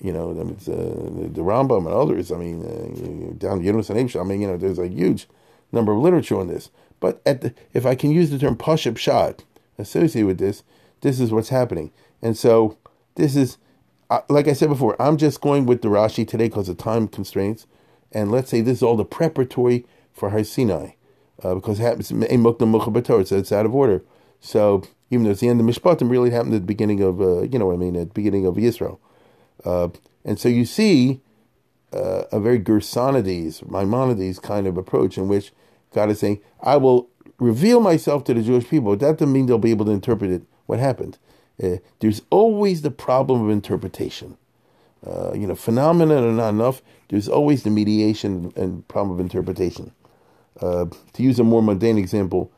You 0.00 0.12
know, 0.12 0.30
uh, 0.30 0.34
the 0.34 1.42
Rambam 1.42 1.86
and 1.86 1.94
others. 1.94 2.30
I 2.30 2.36
mean, 2.36 2.62
uh, 2.62 3.34
down 3.38 3.64
Yunus 3.64 3.90
and 3.90 4.16
I 4.16 4.22
mean, 4.22 4.40
you 4.40 4.46
know, 4.46 4.56
there's 4.56 4.78
a 4.78 4.86
huge 4.86 5.26
number 5.72 5.92
of 5.92 5.98
literature 5.98 6.38
on 6.38 6.46
this. 6.46 6.70
But 7.00 7.20
at 7.26 7.40
the, 7.40 7.54
if 7.72 7.86
I 7.86 7.94
can 7.94 8.10
use 8.10 8.30
the 8.30 8.38
term 8.38 8.56
Pashup 8.56 8.96
shot 8.96 9.44
associated 9.78 10.26
with 10.26 10.38
this, 10.38 10.62
this 11.00 11.20
is 11.20 11.32
what's 11.32 11.48
happening. 11.48 11.92
And 12.22 12.36
so 12.36 12.78
this 13.14 13.36
is, 13.36 13.58
like 14.28 14.48
I 14.48 14.52
said 14.52 14.68
before, 14.68 15.00
I'm 15.00 15.16
just 15.16 15.40
going 15.40 15.66
with 15.66 15.82
the 15.82 15.88
Rashi 15.88 16.26
today 16.26 16.48
because 16.48 16.68
of 16.68 16.78
time 16.78 17.08
constraints. 17.08 17.66
And 18.12 18.30
let's 18.32 18.50
say 18.50 18.60
this 18.60 18.78
is 18.78 18.82
all 18.82 18.96
the 18.96 19.04
preparatory 19.04 19.84
for 20.12 20.30
Har 20.30 20.44
Sinai, 20.44 20.92
uh, 21.42 21.54
because 21.54 21.78
it 21.78 21.82
happens 21.82 22.08
so 22.08 23.36
it's 23.36 23.52
out 23.52 23.66
of 23.66 23.74
order. 23.74 24.02
So 24.40 24.82
even 25.10 25.24
though 25.24 25.30
it's 25.30 25.40
the 25.40 25.48
end 25.48 25.60
of 25.60 25.66
Mishpatim, 25.66 26.10
really 26.10 26.30
happened 26.30 26.54
at 26.54 26.62
the 26.62 26.66
beginning 26.66 27.02
of, 27.02 27.20
uh, 27.20 27.42
you 27.42 27.58
know 27.58 27.66
what 27.66 27.74
I 27.74 27.78
mean, 27.78 27.96
at 27.96 28.08
the 28.08 28.14
beginning 28.14 28.46
of 28.46 28.58
Israel. 28.58 29.00
Uh, 29.64 29.88
and 30.24 30.38
so 30.38 30.48
you 30.48 30.64
see 30.64 31.20
uh, 31.92 32.24
a 32.32 32.40
very 32.40 32.58
Gersonides, 32.58 33.68
Maimonides 33.70 34.38
kind 34.38 34.66
of 34.66 34.76
approach 34.76 35.16
in 35.18 35.28
which 35.28 35.52
God 35.94 36.10
is 36.10 36.20
saying, 36.20 36.40
I 36.62 36.76
will 36.76 37.08
reveal 37.38 37.80
myself 37.80 38.24
to 38.24 38.34
the 38.34 38.42
Jewish 38.42 38.68
people. 38.68 38.92
But 38.92 39.00
that 39.00 39.18
doesn't 39.18 39.32
mean 39.32 39.46
they'll 39.46 39.58
be 39.58 39.70
able 39.70 39.86
to 39.86 39.92
interpret 39.92 40.30
it, 40.30 40.42
what 40.66 40.78
happened. 40.78 41.18
Uh, 41.62 41.76
there's 42.00 42.22
always 42.30 42.82
the 42.82 42.90
problem 42.90 43.44
of 43.44 43.50
interpretation. 43.50 44.36
Uh, 45.06 45.32
you 45.32 45.46
know, 45.46 45.54
phenomena 45.54 46.16
are 46.16 46.32
not 46.32 46.50
enough. 46.50 46.82
There's 47.08 47.28
always 47.28 47.62
the 47.62 47.70
mediation 47.70 48.52
and 48.56 48.86
problem 48.88 49.14
of 49.14 49.20
interpretation. 49.20 49.92
Uh, 50.60 50.86
to 51.12 51.22
use 51.22 51.38
a 51.38 51.44
more 51.44 51.62
mundane 51.62 51.98
example, 51.98 52.52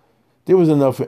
there 0.47 0.57
was 0.57 0.69
enough, 0.69 1.01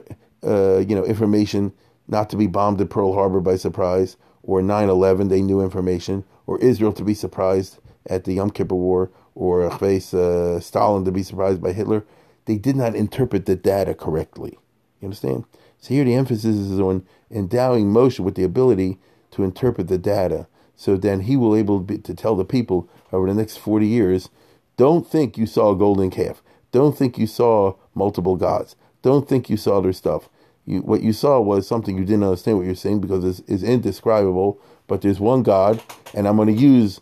uh, 0.43 0.77
you 0.77 0.95
know, 0.95 1.03
information 1.03 1.73
not 2.07 2.29
to 2.29 2.37
be 2.37 2.47
bombed 2.47 2.79
at 2.81 2.89
Pearl 2.89 3.13
Harbor 3.13 3.41
by 3.41 3.55
surprise, 3.55 4.15
or 4.43 4.61
9/11 4.61 5.29
they 5.29 5.41
knew 5.41 5.61
information, 5.61 6.23
or 6.45 6.59
Israel 6.59 6.93
to 6.93 7.03
be 7.03 7.13
surprised 7.13 7.79
at 8.05 8.25
the 8.25 8.33
Yom 8.33 8.51
Kippur 8.51 8.75
War, 8.75 9.09
or 9.35 9.63
uh, 9.63 10.59
Stalin 10.59 11.05
to 11.05 11.11
be 11.11 11.23
surprised 11.23 11.61
by 11.61 11.71
Hitler, 11.71 12.05
they 12.45 12.57
did 12.57 12.75
not 12.75 12.95
interpret 12.95 13.45
the 13.45 13.55
data 13.55 13.93
correctly. 13.93 14.57
You 14.99 15.07
understand? 15.07 15.45
So 15.79 15.93
here 15.93 16.03
the 16.03 16.13
emphasis 16.13 16.55
is 16.55 16.79
on 16.79 17.05
endowing 17.33 17.87
Moshe 17.87 18.19
with 18.19 18.35
the 18.35 18.43
ability 18.43 18.97
to 19.31 19.43
interpret 19.43 19.87
the 19.87 19.97
data. 19.97 20.47
So 20.75 20.97
then 20.97 21.21
he 21.21 21.35
will 21.35 21.55
able 21.55 21.79
to, 21.79 21.83
be, 21.83 21.97
to 21.99 22.13
tell 22.13 22.35
the 22.35 22.45
people 22.45 22.89
over 23.11 23.27
the 23.27 23.33
next 23.33 23.57
40 23.57 23.87
years, 23.87 24.29
don't 24.77 25.07
think 25.07 25.37
you 25.37 25.45
saw 25.45 25.71
a 25.71 25.75
golden 25.75 26.09
calf. 26.09 26.41
Don't 26.71 26.97
think 26.97 27.17
you 27.17 27.27
saw 27.27 27.75
multiple 27.93 28.35
gods. 28.35 28.75
Don't 29.01 29.27
think 29.27 29.49
you 29.49 29.57
saw 29.57 29.81
their 29.81 29.93
stuff. 29.93 30.29
You, 30.65 30.81
what 30.81 31.03
you 31.03 31.13
saw 31.13 31.39
was 31.39 31.67
something 31.67 31.97
you 31.97 32.05
didn't 32.05 32.23
understand 32.23 32.57
what 32.57 32.65
you're 32.65 32.75
saying 32.75 33.01
because 33.01 33.23
it's, 33.23 33.47
it's 33.47 33.63
indescribable. 33.63 34.59
But 34.87 35.01
there's 35.01 35.19
one 35.19 35.43
God, 35.43 35.81
and 36.13 36.27
I'm 36.27 36.35
going 36.35 36.53
to 36.53 36.61
use 36.61 37.01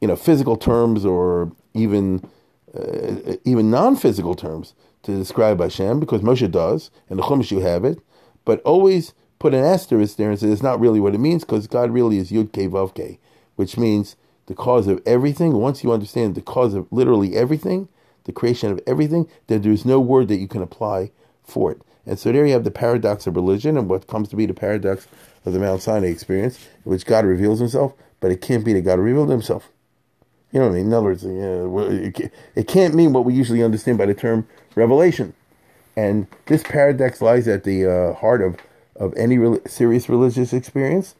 you 0.00 0.08
know 0.08 0.16
physical 0.16 0.56
terms 0.56 1.04
or 1.04 1.52
even 1.74 2.22
uh, 2.76 3.36
even 3.44 3.70
non-physical 3.70 4.34
terms 4.34 4.74
to 5.02 5.16
describe 5.16 5.60
Hashem 5.60 6.00
because 6.00 6.20
Moshe 6.20 6.50
does, 6.50 6.90
and 7.08 7.18
the 7.18 7.22
Chumash 7.22 7.50
you 7.50 7.60
have 7.60 7.84
it, 7.84 7.98
but 8.44 8.60
always 8.62 9.12
put 9.40 9.54
an 9.54 9.64
asterisk 9.64 10.16
there 10.16 10.30
and 10.30 10.38
say 10.38 10.46
it's 10.46 10.62
not 10.62 10.78
really 10.78 11.00
what 11.00 11.14
it 11.14 11.18
means 11.18 11.42
because 11.42 11.66
God 11.66 11.90
really 11.90 12.18
is 12.18 12.30
Yud 12.30 12.50
Ke 12.52 12.70
Vav 12.70 12.94
Ke, 12.94 13.18
which 13.56 13.76
means 13.76 14.14
the 14.46 14.54
cause 14.54 14.86
of 14.86 15.02
everything. 15.04 15.54
Once 15.54 15.82
you 15.82 15.90
understand 15.90 16.36
the 16.36 16.40
cause 16.40 16.74
of 16.74 16.86
literally 16.92 17.34
everything, 17.34 17.88
the 18.24 18.32
creation 18.32 18.70
of 18.70 18.80
everything, 18.86 19.28
then 19.48 19.62
there's 19.62 19.84
no 19.84 19.98
word 19.98 20.28
that 20.28 20.36
you 20.36 20.46
can 20.46 20.62
apply 20.62 21.10
for 21.42 21.72
it. 21.72 21.80
And 22.06 22.18
so 22.18 22.30
there 22.30 22.46
you 22.46 22.52
have 22.52 22.64
the 22.64 22.70
paradox 22.70 23.26
of 23.26 23.34
religion 23.34 23.76
and 23.76 23.88
what 23.88 24.06
comes 24.06 24.28
to 24.28 24.36
be 24.36 24.46
the 24.46 24.54
paradox 24.54 25.08
of 25.44 25.52
the 25.52 25.58
Mount 25.58 25.82
Sinai 25.82 26.08
experience, 26.08 26.58
in 26.84 26.90
which 26.90 27.06
God 27.06 27.24
reveals 27.24 27.60
himself, 27.60 27.94
but 28.20 28.30
it 28.30 28.40
can't 28.40 28.64
be 28.64 28.72
that 28.74 28.82
God 28.82 28.98
revealed 28.98 29.30
himself. 29.30 29.70
You 30.52 30.60
know 30.60 30.66
what 30.66 30.72
I 30.72 30.76
mean? 30.78 30.86
In 30.86 30.92
other 30.92 31.06
words, 31.06 31.24
it 31.24 32.68
can't 32.68 32.94
mean 32.94 33.12
what 33.12 33.24
we 33.24 33.32
usually 33.32 33.62
understand 33.62 33.98
by 33.98 34.06
the 34.06 34.14
term 34.14 34.46
revelation. 34.74 35.32
And 35.96 36.26
this 36.46 36.62
paradox 36.62 37.22
lies 37.22 37.46
at 37.48 37.64
the 37.64 37.86
uh, 37.86 38.14
heart 38.14 38.42
of, 38.42 38.56
of 39.00 39.14
any 39.16 39.38
re- 39.38 39.58
serious 39.66 40.08
religious 40.08 40.52
experience, 40.52 41.16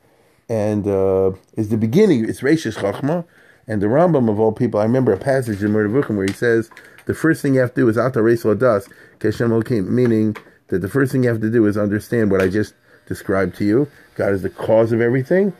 and 0.48 0.86
uh, 0.86 1.32
is 1.56 1.70
the 1.70 1.76
beginning. 1.76 2.28
It's 2.28 2.42
Reishis 2.42 2.76
Chachma, 2.76 3.24
and 3.66 3.82
the 3.82 3.86
Rambam 3.86 4.30
of 4.30 4.38
all 4.38 4.52
people. 4.52 4.78
I 4.78 4.84
remember 4.84 5.12
a 5.12 5.18
passage 5.18 5.64
in 5.64 5.72
Moreh 5.72 5.88
Nevuchim 5.88 6.16
where 6.16 6.26
he 6.26 6.32
says 6.32 6.70
the 7.06 7.14
first 7.14 7.42
thing 7.42 7.54
you 7.54 7.60
have 7.60 7.74
to 7.74 7.80
do 7.80 7.88
is 7.88 7.98
Ata 7.98 8.22
Reis 8.22 8.44
Ladas 8.44 8.88
Keshem 9.18 9.50
Okim, 9.50 9.88
meaning 9.88 10.36
that 10.68 10.80
the 10.80 10.88
first 10.88 11.10
thing 11.10 11.24
you 11.24 11.28
have 11.30 11.40
to 11.40 11.50
do 11.50 11.66
is 11.66 11.76
understand 11.76 12.30
what 12.30 12.40
I 12.40 12.48
just 12.48 12.74
described 13.06 13.56
to 13.56 13.64
you. 13.64 13.88
God 14.14 14.32
is 14.32 14.42
the 14.42 14.50
cause 14.50 14.92
of 14.92 15.00
everything. 15.00 15.52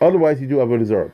Otherwise, 0.00 0.40
you 0.40 0.48
do 0.48 0.56
Avodah 0.56 0.84
Zarah. 0.84 1.12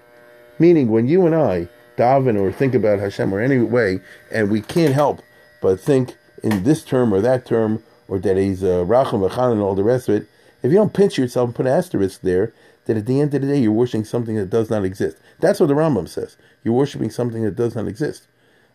Meaning, 0.59 0.89
when 0.89 1.07
you 1.07 1.27
and 1.27 1.35
I 1.35 1.69
daven 1.97 2.41
or 2.41 2.51
think 2.51 2.75
about 2.75 2.99
Hashem 2.99 3.33
or 3.33 3.41
any 3.41 3.59
way, 3.59 4.01
and 4.33 4.51
we 4.51 4.61
can't 4.61 4.95
help 4.95 5.21
but 5.61 5.79
think 5.79 6.17
in 6.43 6.65
this 6.65 6.85
term 6.85 7.13
or 7.13 7.21
that 7.21 7.47
term, 7.47 7.83
or 8.09 8.19
that 8.19 8.37
he's 8.37 8.63
uh, 8.63 8.85
Racham, 8.87 9.29
Vachan, 9.29 9.53
and 9.53 9.61
all 9.61 9.75
the 9.75 9.83
rest 9.83 10.09
of 10.09 10.17
it, 10.17 10.29
if 10.65 10.73
you 10.73 10.79
don't 10.79 10.95
pinch 10.95 11.19
yourself 11.19 11.49
and 11.49 11.55
put 11.55 11.67
an 11.67 11.73
asterisk 11.73 12.23
there, 12.23 12.55
that 12.87 12.97
at 12.97 13.07
the 13.07 13.21
end 13.21 13.35
of 13.35 13.43
the 13.43 13.47
day 13.47 13.61
you're 13.61 13.71
worshiping 13.71 14.05
something 14.05 14.35
that 14.37 14.49
does 14.49 14.71
not 14.71 14.85
exist. 14.85 15.19
That's 15.39 15.61
what 15.61 15.67
the 15.67 15.75
Rambam 15.75 16.09
says. 16.09 16.37
You're 16.65 16.75
worshiping 16.75 17.11
something 17.11 17.45
that 17.45 17.55
does 17.55 17.75
not 17.75 17.87
exist. 17.87 18.27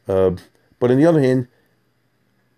Uh, 0.08 0.32
but 0.80 0.92
on 0.92 0.98
the 0.98 1.06
other 1.06 1.20
hand, 1.20 1.48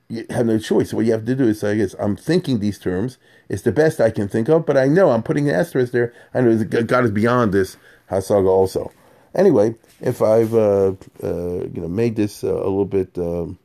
you 0.09 0.25
have 0.29 0.45
no 0.45 0.59
choice. 0.59 0.93
What 0.93 1.05
you 1.05 1.13
have 1.13 1.25
to 1.25 1.35
do 1.35 1.45
is 1.45 1.63
I 1.63 1.75
guess 1.75 1.95
I'm 1.97 2.17
thinking 2.17 2.59
these 2.59 2.77
terms. 2.77 3.17
It's 3.47 3.61
the 3.61 3.71
best 3.71 4.01
I 4.01 4.11
can 4.11 4.27
think 4.27 4.49
of, 4.49 4.65
but 4.65 4.77
I 4.77 4.87
know 4.87 5.11
I'm 5.11 5.23
putting 5.23 5.47
an 5.47 5.55
asterisk 5.55 5.93
there. 5.93 6.13
I 6.33 6.41
know 6.41 6.61
God 6.63 7.05
is 7.05 7.11
beyond 7.11 7.53
this 7.53 7.77
Hasaga 8.09 8.49
also. 8.49 8.91
Anyway, 9.33 9.75
if 10.01 10.21
I've 10.21 10.53
uh, 10.53 10.93
uh, 11.23 11.63
you 11.63 11.79
know 11.81 11.87
made 11.87 12.17
this 12.17 12.43
uh, 12.43 12.53
a 12.53 12.67
little 12.67 12.85
bit 12.85 13.17
um, 13.17 13.57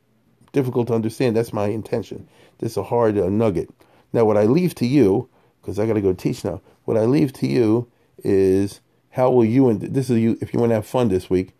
difficult 0.53 0.87
to 0.87 0.93
understand, 0.93 1.35
that's 1.35 1.51
my 1.51 1.67
intention. 1.67 2.25
This 2.59 2.71
is 2.71 2.77
a 2.77 2.83
hard 2.83 3.17
uh, 3.17 3.27
nugget. 3.27 3.69
Now, 4.13 4.23
what 4.23 4.37
I 4.37 4.43
leave 4.43 4.73
to 4.75 4.85
you, 4.85 5.29
because 5.67 5.79
I 5.79 5.85
got 5.85 5.95
to 5.95 6.01
go 6.01 6.13
teach 6.13 6.45
now. 6.45 6.61
What 6.85 6.95
I 6.95 7.03
leave 7.03 7.33
to 7.33 7.45
you 7.45 7.91
is 8.23 8.79
how 9.09 9.29
will 9.29 9.43
you 9.43 9.67
and 9.67 9.81
this 9.81 10.09
is 10.09 10.17
you 10.17 10.37
if 10.39 10.53
you 10.53 10.61
want 10.61 10.69
to 10.69 10.75
have 10.75 10.87
fun 10.87 11.09
this 11.09 11.29
week. 11.29 11.53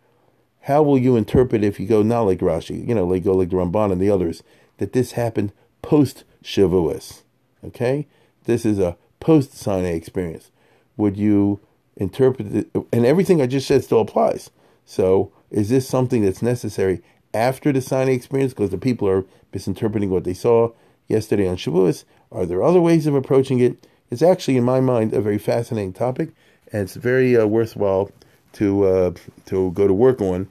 How 0.61 0.81
will 0.81 0.97
you 0.97 1.17
interpret 1.17 1.61
if 1.61 1.77
you 1.77 1.87
go 1.87 2.03
not 2.03 2.21
like 2.21 2.39
Rashi, 2.39 2.87
you 2.87 2.95
know, 2.95 3.05
like 3.05 3.25
go 3.25 3.33
like 3.33 3.49
the 3.49 3.57
Ramban 3.57 3.91
and 3.91 4.01
the 4.01 4.09
others, 4.09 4.43
that 4.77 4.93
this 4.93 5.11
happened 5.11 5.51
post 5.81 6.23
Shavuos? 6.41 7.23
Okay, 7.65 8.07
this 8.45 8.65
is 8.65 8.79
a 8.79 8.95
post 9.19 9.53
Sinai 9.53 9.89
experience. 9.89 10.51
Would 10.95 11.17
you 11.17 11.59
interpret 11.97 12.47
it? 12.55 12.69
And 12.93 13.05
everything 13.05 13.41
I 13.41 13.47
just 13.47 13.67
said 13.67 13.83
still 13.83 13.99
applies. 13.99 14.51
So, 14.85 15.33
is 15.51 15.67
this 15.67 15.85
something 15.85 16.23
that's 16.23 16.41
necessary 16.41 17.01
after 17.33 17.73
the 17.73 17.81
Sinai 17.81 18.11
experience 18.11 18.53
because 18.53 18.69
the 18.69 18.77
people 18.77 19.09
are 19.09 19.25
misinterpreting 19.53 20.09
what 20.09 20.23
they 20.23 20.33
saw 20.33 20.71
yesterday 21.09 21.45
on 21.45 21.57
Shavuos? 21.57 22.05
Are 22.31 22.45
there 22.45 22.63
other 22.63 22.79
ways 22.79 23.05
of 23.05 23.13
approaching 23.13 23.59
it? 23.59 23.85
It's 24.09 24.21
actually, 24.21 24.55
in 24.55 24.63
my 24.63 24.79
mind, 24.79 25.13
a 25.13 25.21
very 25.21 25.37
fascinating 25.37 25.91
topic, 25.91 26.29
and 26.71 26.83
it's 26.83 26.95
very 26.95 27.35
uh, 27.35 27.45
worthwhile 27.45 28.09
to 28.53 28.85
uh, 28.85 29.11
to 29.47 29.71
go 29.71 29.85
to 29.85 29.93
work 29.93 30.21
on 30.21 30.47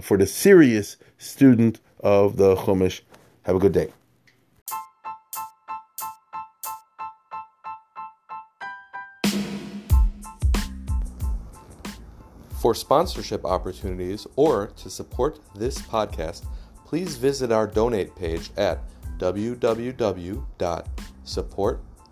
for 0.00 0.16
the 0.16 0.26
serious 0.26 0.96
student 1.18 1.80
of 1.98 2.36
the 2.36 2.54
Chumash. 2.54 3.00
Have 3.42 3.56
a 3.56 3.58
good 3.58 3.72
day. 3.72 3.92
For 12.60 12.74
sponsorship 12.74 13.44
opportunities 13.44 14.26
or 14.36 14.68
to 14.76 14.90
support 14.90 15.40
this 15.56 15.78
podcast, 15.78 16.44
please 16.84 17.16
visit 17.16 17.50
our 17.50 17.66
donate 17.66 18.14
page 18.14 18.50
at 18.56 18.78